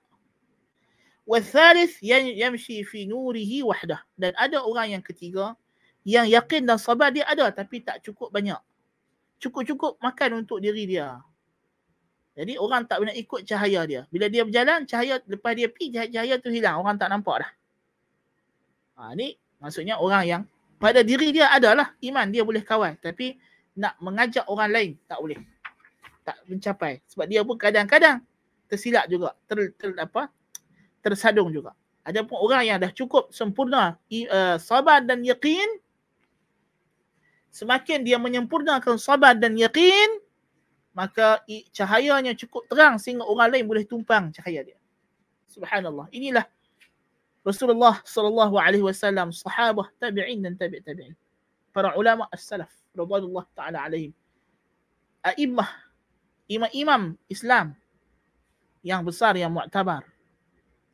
[1.24, 4.02] Wathalith yamshi fi nurihi wahdah.
[4.20, 5.56] Dan ada orang yang ketiga
[6.02, 8.58] yang yakin dan sabar dia ada tapi tak cukup banyak.
[9.40, 11.22] Cukup-cukup makan untuk diri dia.
[12.36, 14.02] Jadi orang tak boleh ikut cahaya dia.
[14.10, 16.80] Bila dia berjalan, cahaya lepas dia pergi, cahaya tu hilang.
[16.82, 17.52] Orang tak nampak dah.
[18.98, 20.42] Ha, ni Maksudnya orang yang
[20.82, 23.38] pada diri dia adalah iman dia boleh kawal tapi
[23.78, 25.38] nak mengajak orang lain tak boleh.
[26.26, 28.26] Tak mencapai sebab dia pun kadang-kadang
[28.66, 30.34] tersilap juga, ter, ter apa?
[31.02, 31.74] tersadung juga.
[32.02, 35.82] Ada pun orang yang dah cukup sempurna uh, sabar dan yakin
[37.52, 40.22] semakin dia menyempurnakan sabar dan yakin
[40.98, 44.78] maka cahayanya cukup terang sehingga orang lain boleh tumpang cahaya dia.
[45.52, 46.08] Subhanallah.
[46.16, 46.48] Inilah
[47.42, 51.18] Rasulullah sallallahu alaihi wasallam, sahabah, tabi'in dan tabi' tabi'in.
[51.74, 54.14] Para ulama as-salaf radhiyallahu taala alaihim.
[55.26, 55.70] A'immah,
[56.52, 57.74] imam-imam Islam
[58.86, 60.06] yang besar yang muktabar.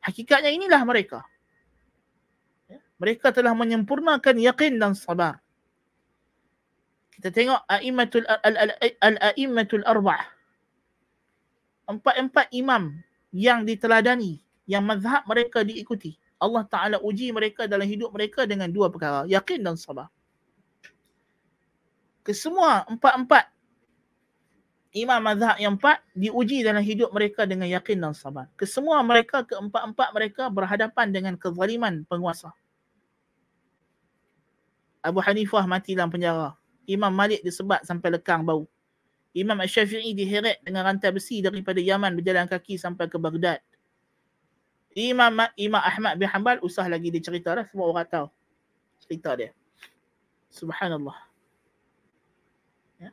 [0.00, 1.20] Hakikatnya inilah mereka.
[2.98, 5.42] Mereka telah menyempurnakan yakin dan sabar.
[7.18, 8.26] Kita tengok a'immatul
[9.02, 10.30] al-a'immatul arba'ah.
[11.90, 12.94] Empat-empat imam
[13.34, 14.38] yang diteladani,
[14.70, 16.14] yang mazhab mereka diikuti.
[16.38, 19.26] Allah Ta'ala uji mereka dalam hidup mereka dengan dua perkara.
[19.26, 20.06] Yakin dan sabar.
[22.22, 23.50] Kesemua empat-empat
[24.96, 28.48] imam mazhab yang empat diuji dalam hidup mereka dengan yakin dan sabar.
[28.56, 32.52] Kesemua mereka, keempat-empat mereka berhadapan dengan kezaliman penguasa.
[35.04, 36.56] Abu Hanifah mati dalam penjara.
[36.88, 38.64] Imam Malik disebat sampai lekang bau.
[39.36, 43.60] Imam Syafi'i diheret dengan rantai besi daripada Yaman berjalan kaki sampai ke Baghdad.
[44.98, 48.26] Imam Imam Ahmad bin Hanbal usah lagi dia cerita dah semua orang tahu
[49.06, 49.54] cerita dia.
[50.50, 51.14] Subhanallah.
[52.98, 53.10] Ya.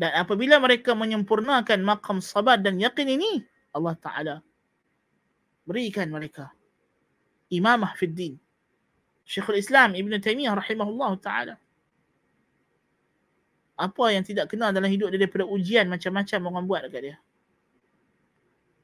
[0.00, 3.44] Dan apabila mereka menyempurnakan makam sabar dan yakin ini,
[3.76, 4.36] Allah Ta'ala
[5.66, 6.54] berikan mereka
[7.50, 8.34] imamah fid din.
[9.26, 11.54] Syekhul Islam Ibn Taymiyah rahimahullah ta'ala.
[13.76, 17.16] Apa yang tidak kenal dalam hidup dia daripada ujian macam-macam orang buat dekat dia.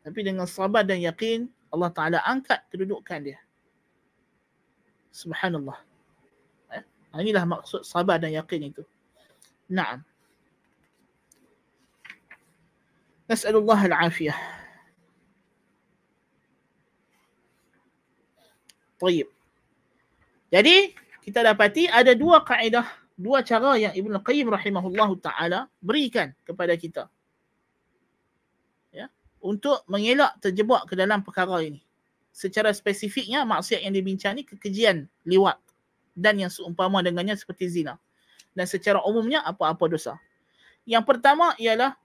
[0.02, 3.38] Tapi dengan sabar dan yakin, Allah Ta'ala angkat kedudukan dia.
[5.14, 5.78] Subhanallah.
[6.74, 6.82] Eh?
[7.22, 8.82] Inilah maksud sabar dan yakin itu.
[9.70, 10.02] Naam.
[13.30, 14.36] Nas'alullah al-afiyah.
[18.98, 19.28] Tayyib.
[20.52, 20.92] Jadi,
[21.22, 22.84] kita dapati ada dua kaedah,
[23.16, 27.06] dua cara yang Ibn Qayyim rahimahullah ta'ala berikan kepada kita.
[29.42, 31.82] Untuk mengelak terjebak ke dalam perkara ini.
[32.30, 35.58] Secara spesifiknya, maksiat yang dibincang ni kekejian liwat
[36.14, 37.98] dan yang seumpama dengannya seperti zina.
[38.54, 40.14] Dan secara umumnya, apa-apa dosa.
[40.86, 41.98] Yang pertama ialah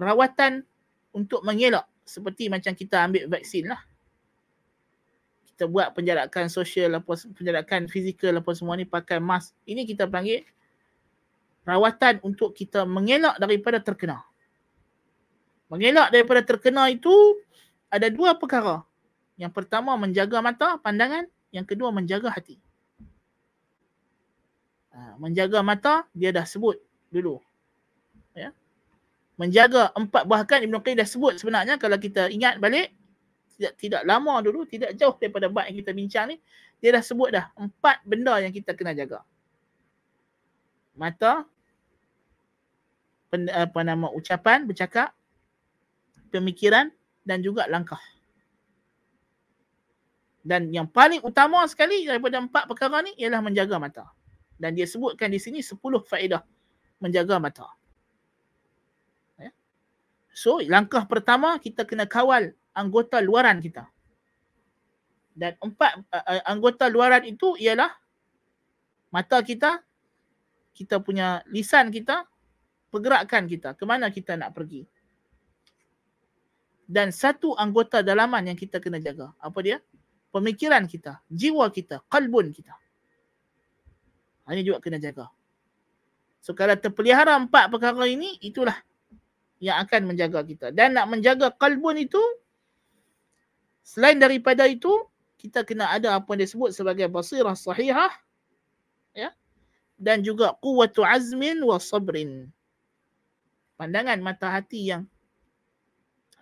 [0.00, 0.64] rawatan
[1.12, 3.80] untuk mengelak seperti macam kita ambil vaksin lah.
[5.52, 6.96] Kita buat penjarakan sosial
[7.36, 9.54] penjarakan fizikal apa semua ni pakai mask.
[9.68, 10.42] Ini kita panggil
[11.62, 14.24] rawatan untuk kita mengelak daripada terkena.
[15.72, 17.40] Mengelak daripada terkena itu
[17.88, 18.84] ada dua perkara.
[19.40, 21.24] Yang pertama menjaga mata, pandangan.
[21.48, 22.60] Yang kedua menjaga hati.
[24.92, 26.76] Ha, menjaga mata, dia dah sebut
[27.08, 27.40] dulu.
[28.36, 28.52] Ya
[29.40, 32.92] menjaga empat bahkan Ibn Qayyim dah sebut sebenarnya kalau kita ingat balik
[33.56, 36.36] tidak tidak lama dulu tidak jauh daripada bab yang kita bincang ni
[36.78, 39.24] dia dah sebut dah empat benda yang kita kena jaga
[40.94, 41.48] mata
[43.32, 45.16] apa nama ucapan bercakap
[46.32, 46.88] pemikiran
[47.22, 48.00] dan juga langkah.
[50.42, 54.04] Dan yang paling utama sekali daripada empat perkara ni ialah menjaga mata.
[54.58, 56.42] Dan dia sebutkan di sini sepuluh faedah
[56.98, 57.68] menjaga mata.
[60.32, 63.84] So langkah pertama kita kena kawal anggota luaran kita.
[65.32, 67.92] Dan empat uh, anggota luaran itu ialah
[69.12, 69.84] mata kita,
[70.72, 72.24] kita punya lisan kita,
[72.88, 74.88] pergerakan kita, ke mana kita nak pergi.
[76.92, 79.32] Dan satu anggota dalaman yang kita kena jaga.
[79.40, 79.80] Apa dia?
[80.28, 82.76] Pemikiran kita, jiwa kita, kalbun kita.
[84.52, 85.32] Ini juga kena jaga.
[86.44, 88.76] So kalau terpelihara empat perkara ini, itulah
[89.56, 90.66] yang akan menjaga kita.
[90.68, 92.20] Dan nak menjaga kalbun itu,
[93.80, 94.92] selain daripada itu,
[95.40, 98.12] kita kena ada apa yang disebut sebagai basirah sahihah.
[99.16, 99.32] Ya?
[99.96, 102.52] Dan juga kuwatu azmin wa sabrin.
[103.80, 105.08] Pandangan mata hati yang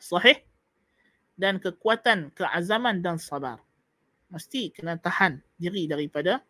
[0.01, 0.41] sahih
[1.37, 3.61] dan kekuatan keazaman dan sabar.
[4.33, 6.41] Mesti kena tahan diri daripada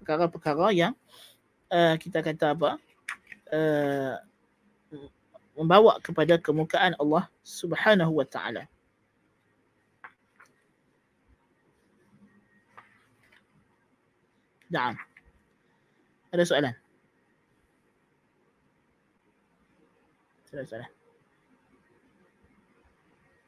[0.00, 0.94] perkara-perkara yang
[1.70, 2.70] uh, kita kata apa?
[3.48, 4.16] Uh,
[5.58, 8.70] membawa kepada kemukaan Allah Subhanahu wa taala.
[14.68, 14.94] Naam.
[16.28, 16.74] Ada soalan?
[20.52, 20.90] Ada soalan?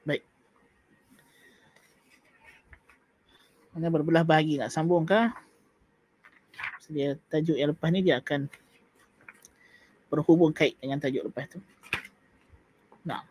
[0.08, 0.24] Baik.
[3.70, 5.30] Mana berbelah bahagi nak sambung ke?
[6.90, 8.50] Dia tajuk yang lepas ni dia akan
[10.10, 11.62] berhubung kait dengan tajuk lepas tu.
[13.06, 13.22] Nah.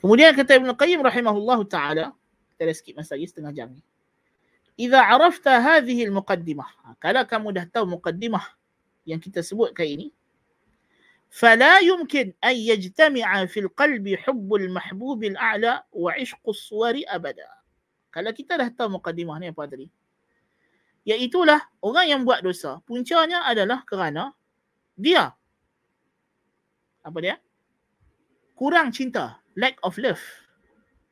[0.00, 2.16] Kemudian kata Ibn Qayyim rahimahullahu ta'ala,
[2.56, 3.84] kita dah skip masa lagi setengah jam ni.
[4.80, 6.68] Iza arafta hadhihi al-muqaddimah.
[6.84, 8.44] Ha, kalau kamu dah tahu muqaddimah
[9.04, 10.06] yang kita sebut kali ini,
[11.31, 17.49] فلا يمكن أن يجتمع في القلب حب المحبوب الأعلى وعشق الصور أبدا.
[18.11, 19.87] Kalau kita dah tahu muqaddimah ni apa tadi?
[21.07, 22.83] Iaitulah orang yang buat dosa.
[22.83, 24.35] Puncanya adalah kerana
[24.99, 25.31] dia.
[27.01, 27.39] Apa dia?
[28.59, 29.39] Kurang cinta.
[29.55, 30.19] Lack of love.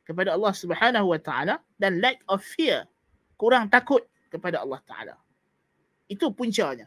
[0.04, 1.64] Kepada Allah subhanahu wa ta'ala.
[1.80, 2.84] Dan lack of fear.
[3.40, 5.16] Kurang takut kepada Allah ta'ala.
[6.06, 6.86] Itu puncanya.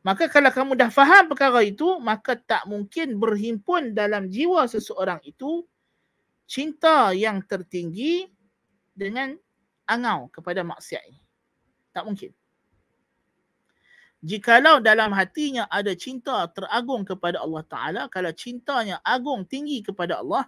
[0.00, 5.68] Maka kalau kamu dah faham perkara itu, maka tak mungkin berhimpun dalam jiwa seseorang itu
[6.48, 8.32] cinta yang tertinggi
[8.96, 9.36] dengan
[9.84, 11.20] angau kepada maksiat ini.
[11.92, 12.32] Tak mungkin.
[14.20, 20.44] Jikalau dalam hatinya ada cinta teragung kepada Allah Ta'ala, kalau cintanya agung tinggi kepada Allah,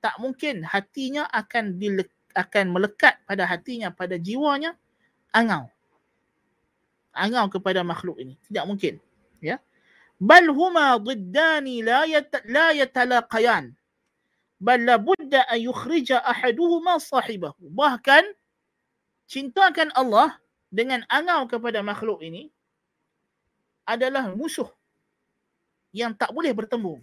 [0.00, 4.76] tak mungkin hatinya akan dile- akan melekat pada hatinya, pada jiwanya,
[5.36, 5.68] angau.
[7.14, 8.34] Angau kepada makhluk ini.
[8.50, 8.98] Tidak mungkin.
[9.38, 9.62] Ya.
[10.18, 12.02] Bal huma diddani la,
[12.50, 13.70] la yatalaqayan.
[14.58, 17.70] Bal la budda an yukhrija ahaduhuma sahibahu.
[17.70, 18.22] Bahkan,
[19.30, 20.34] cintakan Allah
[20.74, 22.50] dengan angau kepada makhluk ini
[23.86, 24.68] adalah musuh
[25.94, 26.98] yang tak boleh bertembung.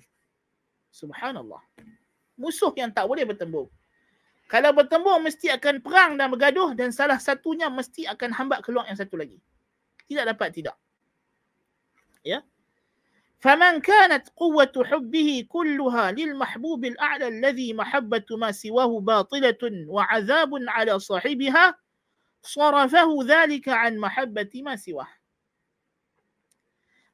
[0.91, 1.63] Subhanallah.
[2.35, 3.71] Musuh yang tak boleh bertembung.
[4.51, 8.99] Kalau bertembung mesti akan perang dan bergaduh dan salah satunya mesti akan hambat keluar yang
[8.99, 9.39] satu lagi
[10.06, 10.76] Tidak dapat tidak.
[12.22, 12.42] Ya.
[13.36, 21.74] فمن كانت قوة حبه كلها للمحبوب الأعلى الذي محبة ما سواه باطلة وعذاب على صاحبها
[22.42, 25.08] صرفه ذلك عن محبة ما سواه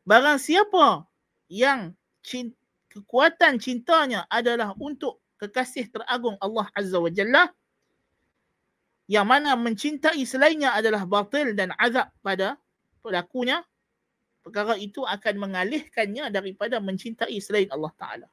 [0.02, 1.06] Barang siapa
[1.46, 1.94] yang
[2.26, 2.58] cinta,
[2.90, 7.54] kekuatan cintanya adalah untuk kekasih teragung Allah Azza wa Jalla
[9.06, 12.58] yang mana mencintai selainnya adalah batil dan azab pada
[13.07, 13.63] pelakunya
[14.43, 18.27] perkara itu akan mengalihkannya daripada mencintai selain Allah Taala.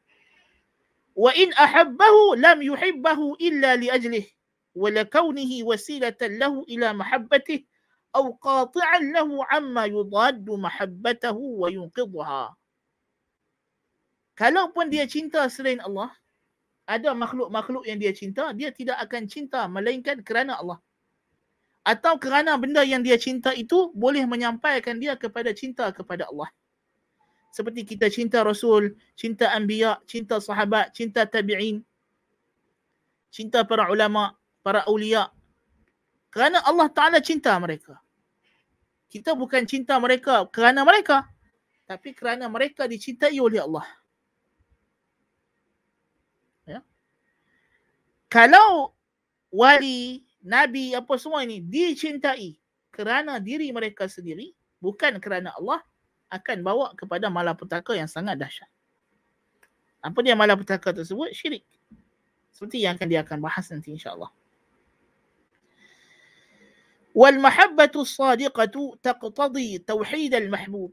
[1.14, 4.27] Wa in ahabbahu lam yuhibbahu illa li ajlih
[4.75, 7.62] wa lakaunihi wasilatan lahu ila mahabbatih,
[8.11, 12.55] aw qati'an lahu amma yudaddu mahabbatahu wa yunqidha.
[14.35, 16.11] Kalaupun dia cinta selain Allah,
[16.91, 20.83] ada makhluk-makhluk yang dia cinta, dia tidak akan cinta melainkan kerana Allah.
[21.85, 26.49] Atau kerana benda yang dia cinta itu boleh menyampaikan dia kepada cinta kepada Allah.
[27.53, 31.85] Seperti kita cinta Rasul, cinta Anbiya, cinta sahabat, cinta tabi'in,
[33.30, 35.30] cinta para ulama, para awliya.
[36.35, 38.01] Kerana Allah Ta'ala cinta mereka
[39.14, 41.30] kita bukan cinta mereka kerana mereka
[41.87, 43.87] tapi kerana mereka dicintai oleh Allah.
[46.66, 46.80] Ya.
[48.26, 48.91] Kalau
[49.55, 52.61] wali, nabi apa semua ini dicintai
[52.92, 55.80] kerana diri mereka sendiri bukan kerana Allah
[56.28, 58.68] akan bawa kepada malapetaka yang sangat dahsyat.
[60.05, 61.32] Apa dia malapetaka tersebut?
[61.32, 61.64] Syirik.
[62.53, 64.28] Seperti yang akan dia akan bahas nanti insya-Allah.
[67.14, 70.92] Wal mahabbatu sadiqatu taqtadi tauhid al mahbub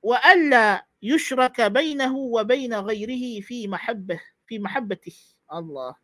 [0.00, 4.18] wa alla yushraka bainahu wa bain ghairihi fi mahabbah
[4.48, 5.38] fi mahabbatihi.
[5.48, 5.94] Allah.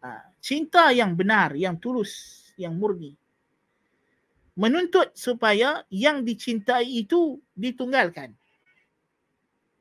[0.00, 3.12] Ha, cinta yang benar, yang tulus, yang murni.
[4.56, 8.36] Menuntut supaya yang dicintai itu ditunggalkan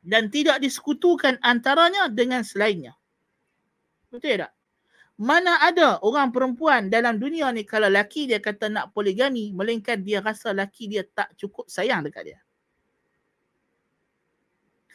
[0.04, 2.96] dan tidak disekutukan antaranya dengan selainnya.
[4.10, 4.52] Betul tak?
[5.20, 10.24] Mana ada orang perempuan dalam dunia ni kalau laki dia kata nak poligami melainkan dia
[10.24, 12.40] rasa laki dia tak cukup sayang dekat dia.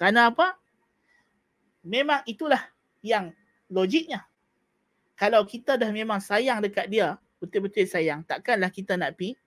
[0.00, 0.56] Kerana apa?
[1.84, 2.64] Memang itulah
[3.04, 3.36] yang
[3.68, 4.24] logiknya.
[5.14, 9.38] Kalau kita dah memang sayang dekat dia, betul-betul sayang, takkanlah kita nak pi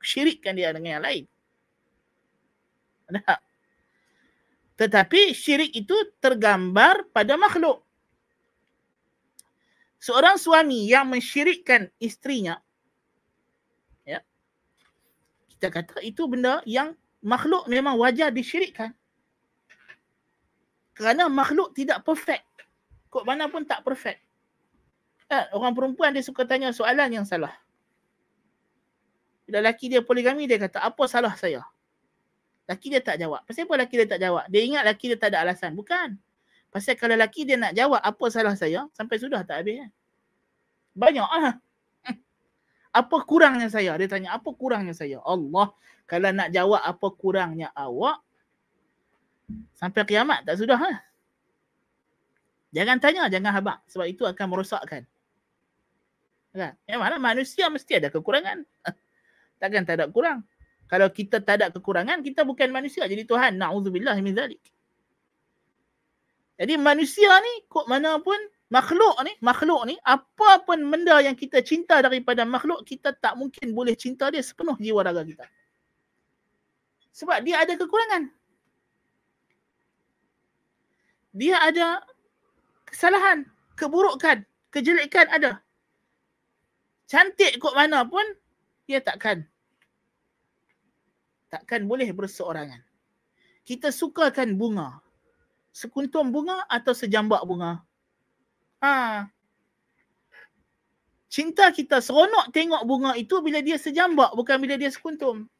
[0.00, 1.24] syirikkan dia dengan yang lain.
[3.10, 3.42] Tak?
[4.80, 5.92] Tetapi syirik itu
[6.22, 7.84] tergambar pada makhluk
[10.00, 12.56] seorang suami yang mensyirikkan istrinya
[14.08, 14.24] ya
[15.54, 18.96] kita kata itu benda yang makhluk memang wajar disyirikkan
[20.96, 22.48] kerana makhluk tidak perfect
[23.12, 24.24] kok mana pun tak perfect
[25.30, 27.54] eh, orang perempuan dia suka tanya soalan yang salah
[29.46, 31.62] bila laki dia poligami dia kata apa salah saya
[32.66, 35.34] laki dia tak jawab pasal apa laki dia tak jawab dia ingat laki dia tak
[35.34, 36.18] ada alasan bukan
[36.70, 39.90] Pasal kalau lelaki dia nak jawab apa salah saya, sampai sudah tak habis kan.
[40.94, 41.58] Banyak ah.
[43.02, 43.98] Apa kurangnya saya?
[43.98, 45.18] Dia tanya, apa kurangnya saya?
[45.26, 45.74] Allah,
[46.06, 48.22] kalau nak jawab apa kurangnya awak,
[49.74, 50.92] sampai kiamat tak sudah ha?
[52.70, 53.78] Jangan tanya, jangan habak.
[53.90, 55.02] Sebab itu akan merosakkan.
[56.50, 56.74] Kan?
[56.98, 58.66] Mana manusia mesti ada kekurangan.
[59.60, 60.42] Takkan tak ada kurang.
[60.90, 63.06] Kalau kita tak ada kekurangan, kita bukan manusia.
[63.06, 64.58] Jadi Tuhan, na'udzubillah min zalik.
[66.60, 68.36] Jadi manusia ni kok mana pun
[68.68, 73.72] makhluk ni, makhluk ni apa pun benda yang kita cinta daripada makhluk kita tak mungkin
[73.72, 75.46] boleh cinta dia sepenuh jiwa raga kita.
[77.16, 78.28] Sebab dia ada kekurangan.
[81.32, 82.02] Dia ada
[82.84, 83.46] kesalahan,
[83.78, 85.64] keburukan, kejelekan ada.
[87.10, 88.22] Cantik kok mana pun
[88.86, 89.42] dia takkan
[91.50, 92.78] takkan boleh berseorangan.
[93.66, 95.02] Kita sukakan bunga,
[95.74, 97.82] sekuntum bunga atau sejambak bunga?
[98.78, 99.26] Ha.
[101.26, 105.50] Cinta kita seronok tengok bunga itu bila dia sejambak bukan bila dia sekuntum.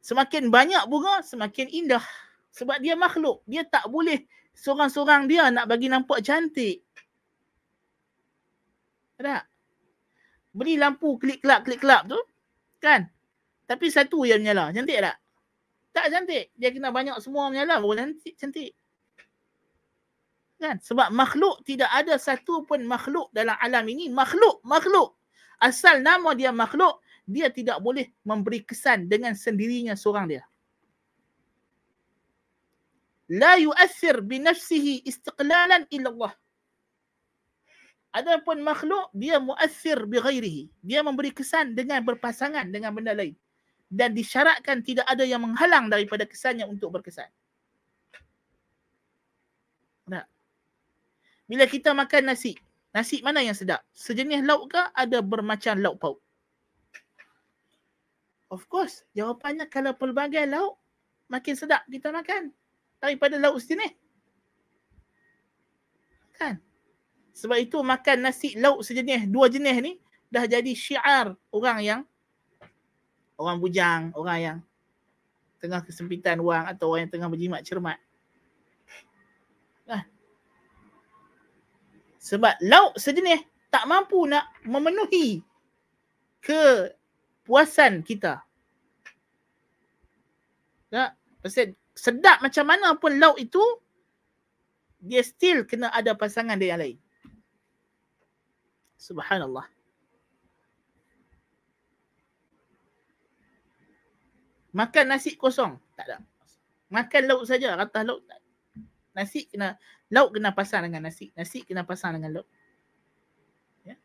[0.00, 2.04] Semakin banyak bunga, semakin indah.
[2.52, 3.44] Sebab dia makhluk.
[3.44, 4.24] Dia tak boleh
[4.56, 6.80] seorang-seorang dia nak bagi nampak cantik.
[9.20, 9.44] Tak?
[10.56, 12.18] Beri lampu klik-kelap, klik-kelap tu.
[12.80, 13.06] Kan?
[13.68, 14.72] Tapi satu yang menyala.
[14.72, 15.16] Cantik tak?
[15.92, 16.44] Tak cantik.
[16.56, 18.34] Dia kena banyak semua menyala baru cantik.
[18.40, 18.72] cantik.
[20.56, 20.80] Kan?
[20.80, 24.08] Sebab makhluk tidak ada satu pun makhluk dalam alam ini.
[24.08, 25.14] Makhluk, makhluk.
[25.60, 30.42] Asal nama dia makhluk, dia tidak boleh memberi kesan dengan sendirinya seorang dia.
[33.30, 36.32] La yu'athir binafsihi istiqlalan illa Allah.
[38.10, 40.66] Adapun makhluk, dia mu'athir bighairihi.
[40.82, 43.38] Dia memberi kesan dengan berpasangan dengan benda lain.
[43.86, 47.30] Dan disyaratkan tidak ada yang menghalang daripada kesannya untuk berkesan.
[50.10, 50.26] Tak.
[51.46, 52.58] Bila kita makan nasi,
[52.90, 53.82] nasi mana yang sedap?
[53.94, 56.18] Sejenis lauk ke ada bermacam lauk pauk?
[58.50, 60.74] Of course, jawapannya kalau pelbagai lauk,
[61.30, 62.50] makin sedap kita makan
[62.98, 63.94] daripada lauk sejenis.
[66.34, 66.58] Kan?
[67.40, 69.96] Sebab itu makan nasi lauk sejenis, dua jenis ni
[70.28, 72.00] dah jadi syiar orang yang
[73.40, 74.58] orang bujang, orang yang
[75.56, 77.96] tengah kesempitan wang atau orang yang tengah berjimat cermat.
[79.88, 80.04] Nah.
[82.20, 83.40] Sebab lauk sejenis
[83.72, 85.40] tak mampu nak memenuhi
[86.44, 88.44] kepuasan kita.
[90.92, 91.16] Tak?
[91.40, 93.64] Pasal sedap macam mana pun lauk itu,
[95.00, 96.98] dia still kena ada pasangan dia yang lain.
[99.00, 99.64] Subhanallah.
[104.76, 105.80] Makan nasi kosong.
[105.96, 106.16] Tak ada.
[106.92, 107.72] Makan lauk saja.
[107.80, 108.44] Ratah lauk tak.
[109.16, 109.80] Nasi kena,
[110.12, 111.32] lauk kena pasang dengan nasi.
[111.32, 112.48] Nasi kena pasang dengan lauk.
[113.88, 113.96] Ya.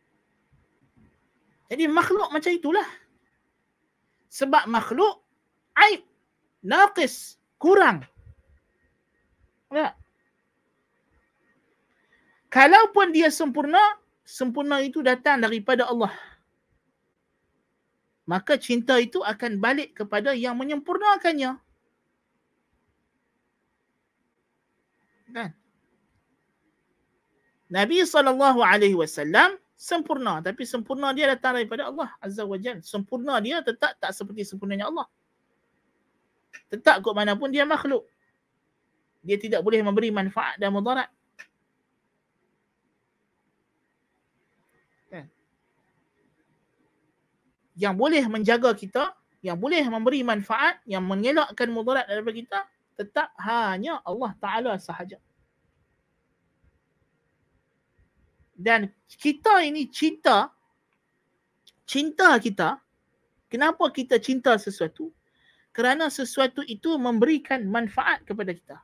[1.69, 2.87] Jadi makhluk macam itulah.
[4.31, 5.21] Sebab makhluk
[5.75, 6.07] aib,
[6.63, 8.07] naqis, kurang.
[9.69, 9.91] Ya.
[12.47, 13.79] Kalaupun dia sempurna,
[14.25, 16.11] sempurna itu datang daripada Allah.
[18.25, 21.61] Maka cinta itu akan balik kepada yang menyempurnakannya.
[25.29, 25.53] Kan?
[27.69, 28.33] Nabi SAW
[29.77, 30.41] sempurna.
[30.41, 32.81] Tapi sempurna dia datang daripada Allah Azza wa Jal.
[32.81, 35.05] Sempurna dia tetap tak seperti sempurnanya Allah.
[36.73, 38.09] Tetap kot mana pun dia makhluk.
[39.21, 41.09] Dia tidak boleh memberi manfaat dan mudarat.
[47.75, 49.11] Yang boleh menjaga kita,
[49.43, 52.59] yang boleh memberi manfaat, yang mengelakkan mudarat daripada kita,
[52.95, 55.19] tetap hanya Allah Ta'ala sahaja.
[58.55, 58.87] Dan
[59.19, 60.47] kita ini cinta,
[61.83, 62.79] cinta kita,
[63.51, 65.11] kenapa kita cinta sesuatu?
[65.75, 68.79] Kerana sesuatu itu memberikan manfaat kepada kita.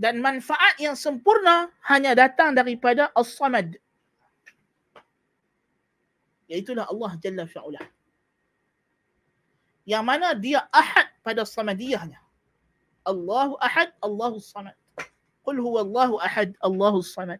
[0.00, 3.76] Dan manfaat yang sempurna hanya datang daripada As-Samad
[6.46, 7.86] Iaitulah Allah Jalla fi'ulah.
[9.86, 12.18] Yang mana dia ahad pada samadiyahnya.
[13.06, 14.74] Allahu ahad, Allahu samad.
[15.46, 17.38] Qul huwa Allahu ahad, Allahu samad.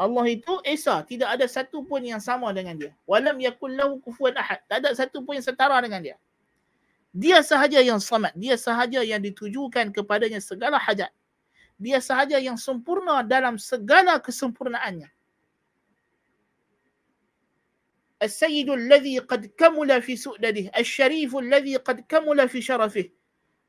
[0.00, 1.04] Allah itu Esa.
[1.04, 2.96] Tidak ada satu pun yang sama dengan dia.
[3.04, 4.64] Walam yakul lahu kufuan ahad.
[4.64, 6.16] Tak ada satu pun yang setara dengan dia.
[7.12, 8.32] Dia sahaja yang samad.
[8.32, 11.12] Dia sahaja yang ditujukan kepadanya segala hajat.
[11.76, 15.12] Dia sahaja yang sempurna dalam segala kesempurnaannya.
[18.22, 23.08] السيد الذي قد كمل في سؤدده الشريف الذي قد كمل في شرفه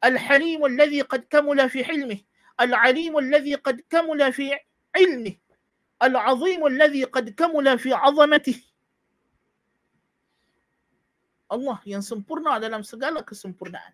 [0.04, 2.18] الحليم الذي قد كمل في حلمه
[2.62, 4.60] العليم الذي قد كمل في
[4.96, 5.36] علمه
[6.04, 8.60] العظيم الذي قد كمل في عظمته
[11.52, 13.92] Allah yang sempurna dalam segala kesempurnaan.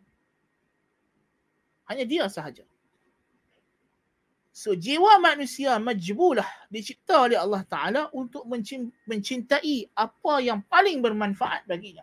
[1.90, 2.61] Hanya dia sahaja.
[4.57, 8.41] So jiwa manusia majbulah dicipta oleh Allah Ta'ala untuk
[9.05, 12.01] mencintai apa yang paling bermanfaat baginya.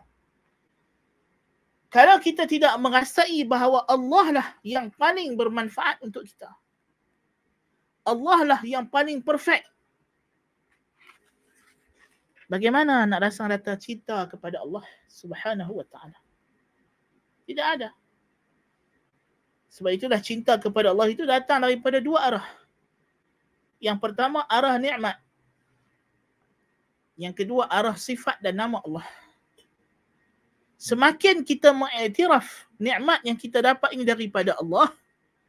[1.90, 6.47] Kalau kita tidak merasai bahawa Allah lah yang paling bermanfaat untuk kita.
[8.06, 9.66] Allah lah yang paling perfect.
[12.47, 16.22] Bagaimana nak rasa rata cinta kepada Allah Subhanahu wa taala?
[17.51, 17.90] Tidak ada.
[19.75, 22.47] Sebab itulah cinta kepada Allah itu datang daripada dua arah.
[23.83, 25.19] Yang pertama arah nikmat.
[27.19, 29.03] Yang kedua arah sifat dan nama Allah.
[30.79, 34.95] Semakin kita mengiktiraf nikmat yang kita dapat ini daripada Allah,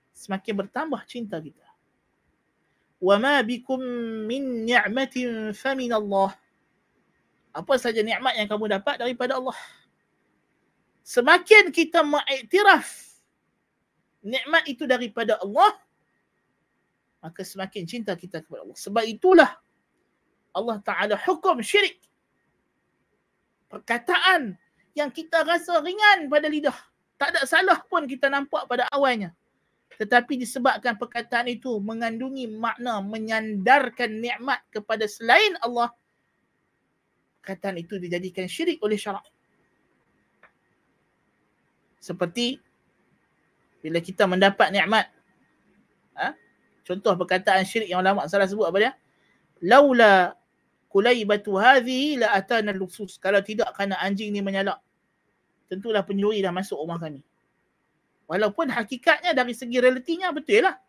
[0.10, 1.62] semakin bertambah cinta kita.
[3.46, 3.78] Bikum
[4.26, 6.34] min ni'matin fa min Allah.
[7.54, 9.58] Apa saja nikmat yang kamu dapat daripada Allah.
[11.06, 13.05] Semakin kita mengiktiraf
[14.26, 15.78] nikmat itu daripada Allah,
[17.22, 18.78] maka semakin cinta kita kepada Allah.
[18.78, 19.52] Sebab itulah
[20.52, 22.02] Allah Ta'ala hukum syirik.
[23.70, 24.58] Perkataan
[24.98, 26.76] yang kita rasa ringan pada lidah.
[27.16, 29.32] Tak ada salah pun kita nampak pada awalnya.
[29.96, 35.88] Tetapi disebabkan perkataan itu mengandungi makna menyandarkan nikmat kepada selain Allah,
[37.40, 39.24] perkataan itu dijadikan syirik oleh syarak.
[42.04, 42.60] Seperti
[43.86, 45.14] bila kita mendapat nikmat.
[46.18, 46.34] Ha?
[46.82, 48.92] Contoh perkataan syirik yang ulama salah sebut apa dia?
[49.62, 50.34] Laula
[50.90, 53.22] kulaibatu hadhihi la atana lusus.
[53.22, 54.82] Kalau tidak kerana anjing ni menyalak.
[55.70, 57.22] Tentulah penyuri dah masuk rumah kami.
[58.26, 60.82] Walaupun hakikatnya dari segi realitinya betul lah.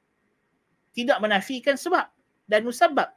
[0.96, 2.08] Tidak menafikan sebab
[2.48, 3.12] dan musabab.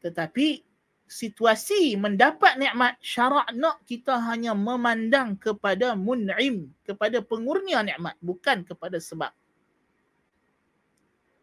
[0.00, 0.64] Tetapi
[1.10, 6.70] situasi mendapat nikmat syarak nak kita hanya memandang kepada mun'im.
[6.86, 8.14] Kepada pengurnia nikmat.
[8.22, 9.34] Bukan kepada sebab.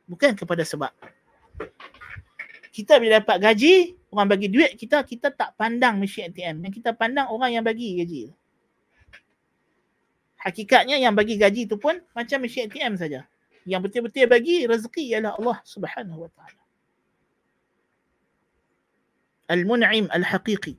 [0.07, 0.95] Bukan kepada sebab.
[2.72, 6.64] Kita bila dapat gaji, orang bagi duit kita, kita tak pandang mesin ATM.
[6.64, 8.31] Yang kita pandang orang yang bagi gaji
[10.48, 13.27] hakikatnya yang bagi gaji tu pun macam mesin ATM saja.
[13.68, 16.61] Yang betul-betul bagi rezeki ialah Allah Subhanahu wa taala.
[19.48, 20.76] Al-Mun'im al-Haqiqi.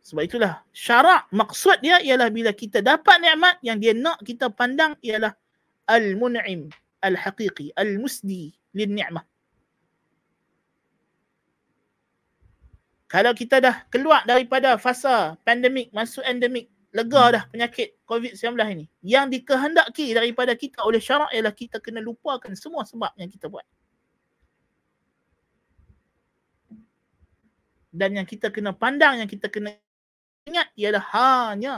[0.00, 1.28] Sebab itulah syarak
[1.84, 5.36] dia ialah bila kita dapat nikmat yang dia nak kita pandang ialah
[5.88, 9.24] Al-Mun'im al-Haqiqi, al-Musdi lin-ni'mah.
[13.10, 18.86] Kalau kita dah keluar daripada fasa pandemik masuk endemik, lega dah penyakit COVID-19 ini.
[19.02, 23.66] Yang dikehendaki daripada kita oleh syarak ialah kita kena lupakan semua sebab yang kita buat.
[27.90, 29.74] Dan yang kita kena pandang, yang kita kena
[30.46, 31.74] ingat ialah hanya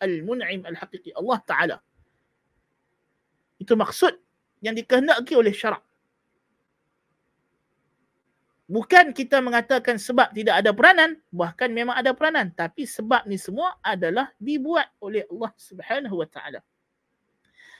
[0.00, 1.76] Al-Mun'im Al-Haqiqi Allah Ta'ala.
[3.56, 4.12] Itu maksud
[4.60, 5.80] yang dikehendaki oleh syarak.
[8.66, 13.78] Bukan kita mengatakan sebab tidak ada peranan, bahkan memang ada peranan, tapi sebab ni semua
[13.78, 16.60] adalah dibuat oleh Allah Subhanahu Wa Taala.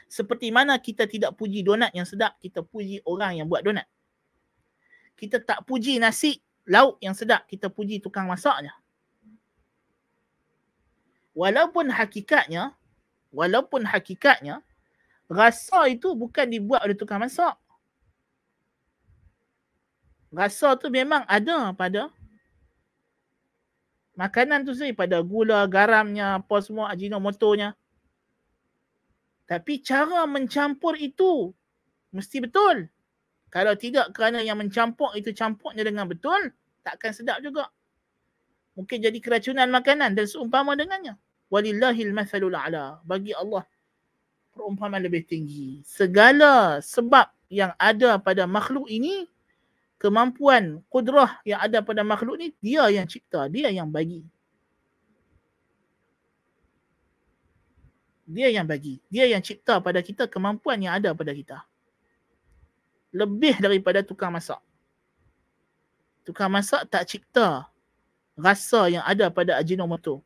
[0.07, 3.83] Seperti mana kita tidak puji donat yang sedap, kita puji orang yang buat donat.
[5.19, 8.75] Kita tak puji nasi lauk yang sedap, kita puji tukang masaknya.
[11.33, 12.75] Walaupun hakikatnya,
[13.31, 14.65] walaupun hakikatnya
[15.31, 17.55] rasa itu bukan dibuat oleh tukang masak,
[20.35, 22.11] rasa tu memang ada pada
[24.17, 27.77] makanan tu sendiri pada gula, garamnya, apa semua ajinomotonya.
[29.47, 31.55] Tapi cara mencampur itu
[32.11, 32.91] mesti betul.
[33.57, 36.53] Kalau tidak kerana yang mencampur itu campurnya dengan betul,
[36.85, 37.73] takkan sedap juga.
[38.77, 41.17] Mungkin jadi keracunan makanan dan seumpama dengannya.
[41.49, 43.01] Walillahil mathalul a'la.
[43.09, 43.65] Bagi Allah
[44.53, 45.81] perumpamaan lebih tinggi.
[45.89, 49.25] Segala sebab yang ada pada makhluk ini
[49.97, 54.21] kemampuan kudrah yang ada pada makhluk ni dia yang cipta, dia yang bagi.
[58.29, 61.65] Dia yang bagi, dia yang cipta pada kita kemampuan yang ada pada kita.
[63.17, 64.61] Lebih daripada tukang masak.
[66.29, 67.65] Tukang masak tak cipta
[68.37, 70.21] rasa yang ada pada ajinomoto.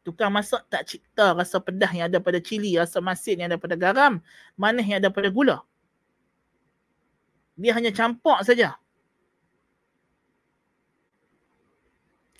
[0.00, 3.76] Tukang masak tak cipta rasa pedas yang ada pada cili, rasa masin yang ada pada
[3.76, 4.24] garam,
[4.56, 5.60] manis yang ada pada gula.
[7.60, 8.80] Dia hanya campur saja.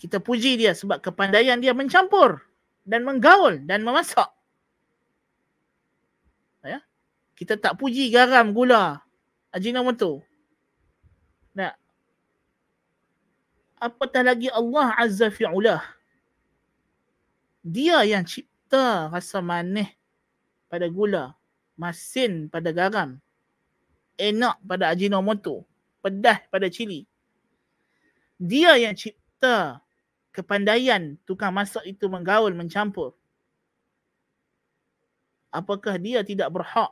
[0.01, 2.41] Kita puji dia sebab kepandaian dia mencampur
[2.83, 4.27] dan menggaul dan memasak.
[6.65, 6.83] Ya?
[7.39, 8.99] Kita tak puji garam, gula,
[9.53, 10.25] ajinomoto.
[11.53, 11.77] Nah.
[13.77, 15.85] Apatah lagi Allah Azza fi'ulah.
[17.63, 19.87] Dia yang cipta rasa manis
[20.67, 21.37] pada gula,
[21.79, 23.21] masin pada garam,
[24.19, 25.63] enak pada ajinomoto,
[26.03, 27.07] pedas pada cili.
[28.41, 29.79] Dia yang cipta
[30.33, 33.15] kepandaian tukang masak itu menggaul, mencampur.
[35.53, 36.91] Apakah dia tidak berhak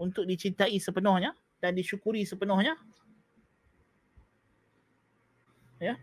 [0.00, 2.74] untuk dicintai sepenuhnya dan disyukuri sepenuhnya?
[5.76, 6.00] Ya.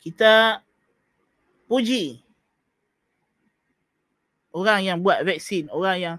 [0.00, 0.64] Kita
[1.68, 2.24] puji
[4.56, 6.16] orang yang buat vaksin, orang yang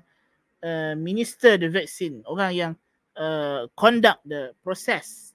[0.62, 2.72] uh, minister the vaksin, orang yang
[3.18, 5.34] uh, conduct the process.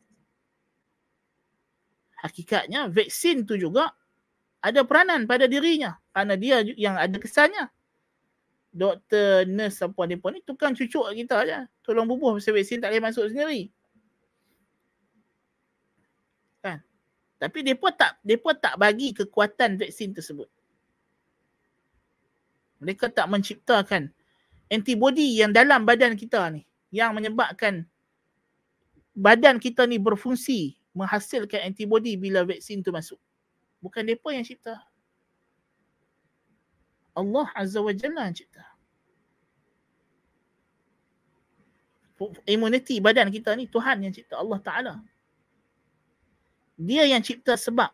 [2.23, 3.93] Hakikatnya vaksin tu juga
[4.65, 7.69] ada peranan pada dirinya kerana dia yang ada kesannya.
[8.75, 11.71] Doktor, nurse, apa pun ni tukang cucuk kita aja.
[11.87, 13.71] Tolong bubuh pasal vaksin tak boleh masuk sendiri.
[16.59, 16.83] Kan?
[17.39, 20.51] Tapi depa tak depa tak bagi kekuatan vaksin tersebut
[22.85, 24.13] mereka tak menciptakan
[24.69, 27.89] antibody yang dalam badan kita ni yang menyebabkan
[29.17, 33.19] badan kita ni berfungsi menghasilkan antibody bila vaksin tu masuk.
[33.81, 34.79] Bukan depa yang cipta.
[37.15, 38.65] Allah Azza wa Jalla yang cipta.
[42.47, 44.95] Immunity badan kita ni Tuhan yang cipta Allah Ta'ala.
[46.79, 47.91] Dia yang cipta sebab.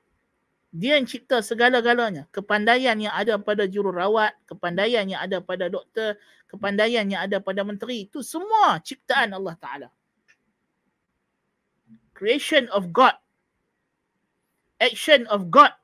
[0.71, 2.31] Dia yang cipta segala-galanya.
[2.31, 6.15] Kepandaian yang ada pada jururawat, kepandaian yang ada pada doktor,
[6.47, 8.07] kepandaian yang ada pada menteri.
[8.07, 9.89] Itu semua ciptaan Allah Ta'ala.
[12.15, 13.17] Creation of God.
[14.79, 15.80] Action of God.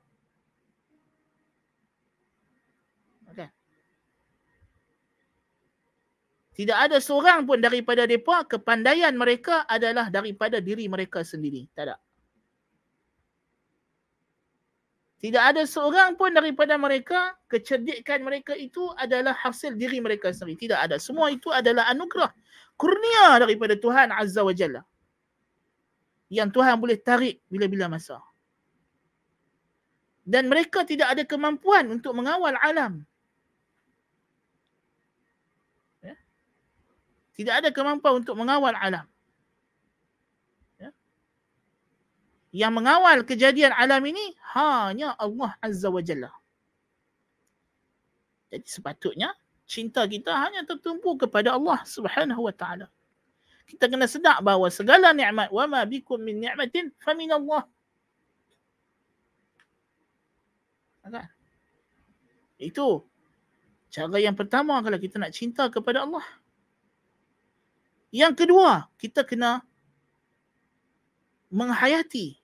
[6.56, 11.68] Tidak ada seorang pun daripada mereka, kepandaian mereka adalah daripada diri mereka sendiri.
[11.76, 11.96] Tak ada.
[15.20, 20.68] Tidak ada seorang pun daripada mereka, kecerdikan mereka itu adalah hasil diri mereka sendiri.
[20.68, 20.96] Tidak ada.
[20.96, 22.32] Semua itu adalah anugerah.
[22.76, 24.80] Kurnia daripada Tuhan Azza wa Jalla.
[26.32, 28.20] Yang Tuhan boleh tarik bila-bila masa.
[30.24, 33.04] Dan mereka tidak ada kemampuan untuk mengawal alam.
[37.36, 39.04] Tidak ada kemampuan untuk mengawal alam.
[40.80, 40.90] Ya.
[42.52, 46.32] Yang mengawal kejadian alam ini hanya Allah Azza wa Jalla.
[48.48, 49.36] Jadi sepatutnya
[49.68, 52.88] cinta kita hanya tertumpu kepada Allah Subhanahu wa taala.
[53.66, 57.66] Kita kena sedar bahawa segala nikmat wa ma bikum min ni'matin fa min Allah.
[61.02, 61.26] Okay.
[62.70, 63.04] Itu
[63.92, 66.24] cara yang pertama kalau kita nak cinta kepada Allah.
[68.14, 69.66] Yang kedua, kita kena
[71.50, 72.38] menghayati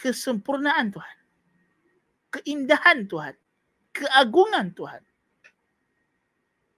[0.00, 1.16] kesempurnaan Tuhan.
[2.30, 3.34] Keindahan Tuhan.
[3.90, 5.02] Keagungan Tuhan.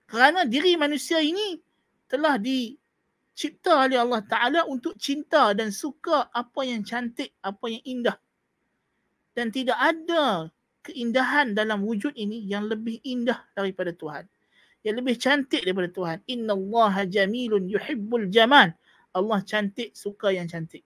[0.09, 1.61] Kerana diri manusia ini
[2.09, 8.17] telah dicipta oleh Allah Ta'ala untuk cinta dan suka apa yang cantik, apa yang indah.
[9.33, 10.53] Dan tidak ada
[10.85, 14.29] keindahan dalam wujud ini yang lebih indah daripada Tuhan
[14.83, 16.19] yang lebih cantik daripada Tuhan.
[16.27, 18.75] Inna Allah jamilun yuhibbul jamal.
[19.15, 20.83] Allah cantik, suka yang cantik.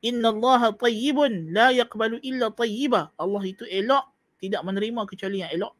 [0.00, 3.12] Inna Allah tayyibun la yaqbalu illa tayyiba.
[3.14, 4.04] Allah itu elok,
[4.40, 5.74] tidak menerima kecuali yang elok.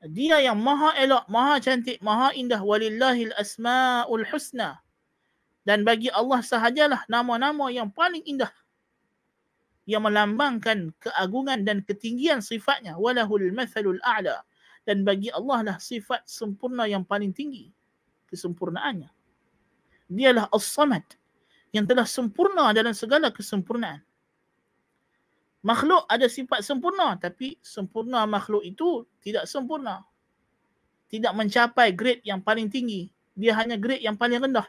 [0.00, 2.60] Dia yang maha elok, maha cantik, maha indah.
[2.60, 4.80] Walillahil asma'ul husna.
[5.64, 8.48] Dan bagi Allah sahajalah nama-nama yang paling indah
[9.90, 12.94] yang melambangkan keagungan dan ketinggian sifatnya.
[12.94, 14.46] Walahul mathalul a'la.
[14.86, 17.74] Dan bagi Allah lah sifat sempurna yang paling tinggi
[18.30, 19.10] kesempurnaannya.
[20.06, 21.02] Dialah as-samad
[21.74, 24.02] yang telah sempurna dalam segala kesempurnaan.
[25.60, 30.06] Makhluk ada sifat sempurna tapi sempurna makhluk itu tidak sempurna.
[31.10, 33.10] Tidak mencapai grade yang paling tinggi.
[33.34, 34.66] Dia hanya grade yang paling rendah.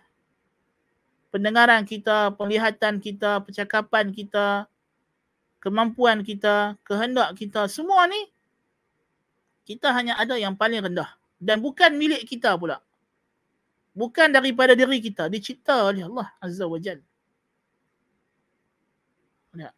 [1.32, 4.68] Pendengaran kita penglihatan kita percakapan kita
[5.62, 8.18] kemampuan kita, kehendak kita, semua ni
[9.64, 11.08] kita hanya ada yang paling rendah
[11.38, 12.82] dan bukan milik kita pula.
[13.92, 17.04] Bukan daripada diri kita, dicipta oleh Allah Azza wa Jal.
[19.52, 19.70] Ya.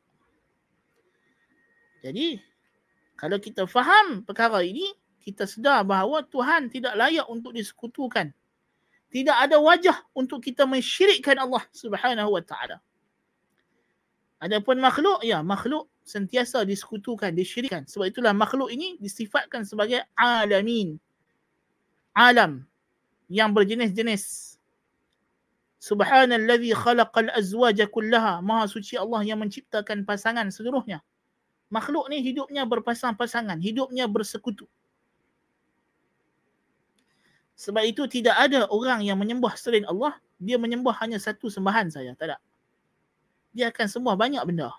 [2.06, 2.38] Jadi,
[3.18, 4.86] kalau kita faham perkara ini,
[5.24, 8.30] kita sedar bahawa Tuhan tidak layak untuk disekutukan.
[9.10, 12.84] Tidak ada wajah untuk kita mensyirikkan Allah Subhanahu wa taala.
[14.44, 17.88] Adapun makhluk, ya makhluk sentiasa disekutukan, disyirikan.
[17.88, 21.00] Sebab itulah makhluk ini disifatkan sebagai alamin.
[22.12, 22.68] Alam
[23.32, 24.60] yang berjenis-jenis.
[25.80, 28.44] Subhanalladzi khalaqal azwaja kullaha.
[28.44, 31.00] Maha suci Allah yang menciptakan pasangan seluruhnya.
[31.72, 34.68] Makhluk ni hidupnya berpasang-pasangan, hidupnya bersekutu.
[37.56, 42.12] Sebab itu tidak ada orang yang menyembah selain Allah, dia menyembah hanya satu sembahan saja,
[42.20, 42.38] tak ada
[43.54, 44.74] dia akan semua banyak benda.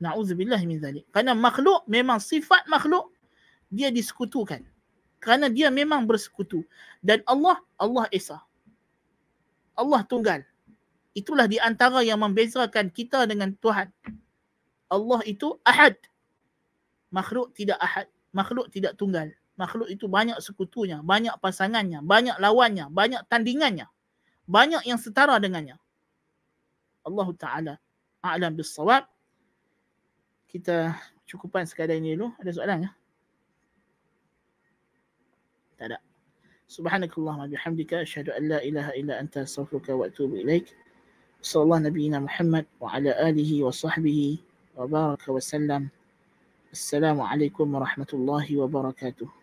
[0.00, 1.04] Na'udzubillah min zalik.
[1.12, 3.12] Kerana makhluk memang sifat makhluk
[3.68, 4.64] dia disekutukan.
[5.20, 6.64] Kerana dia memang bersekutu.
[7.04, 8.40] Dan Allah, Allah Esa.
[9.76, 10.40] Allah tunggal.
[11.12, 13.92] Itulah di antara yang membezakan kita dengan Tuhan.
[14.88, 16.00] Allah itu ahad.
[17.12, 18.08] Makhluk tidak ahad.
[18.32, 19.28] Makhluk tidak tunggal.
[19.60, 23.92] Makhluk itu banyak sekutunya, banyak pasangannya, banyak lawannya, banyak tandingannya.
[24.48, 25.76] Banyak yang setara dengannya.
[27.06, 27.74] Allah Ta'ala
[28.24, 29.08] a'lam bisawab.
[30.50, 30.92] Kita
[31.24, 32.34] cukupan sekadar ini dulu.
[32.42, 32.90] Ada soalan ya?
[35.78, 35.98] Tak ada.
[36.70, 40.70] Subhanakallahumma bihamdika asyhadu an la ilaha illa anta astaghfiruka wa atubu ilaik.
[41.40, 44.38] Sallallahu nabiyina Muhammad wa ala alihi wa sahbihi
[44.76, 45.82] wa baraka wa sallam.
[46.70, 49.39] Assalamualaikum warahmatullahi wabarakatuh.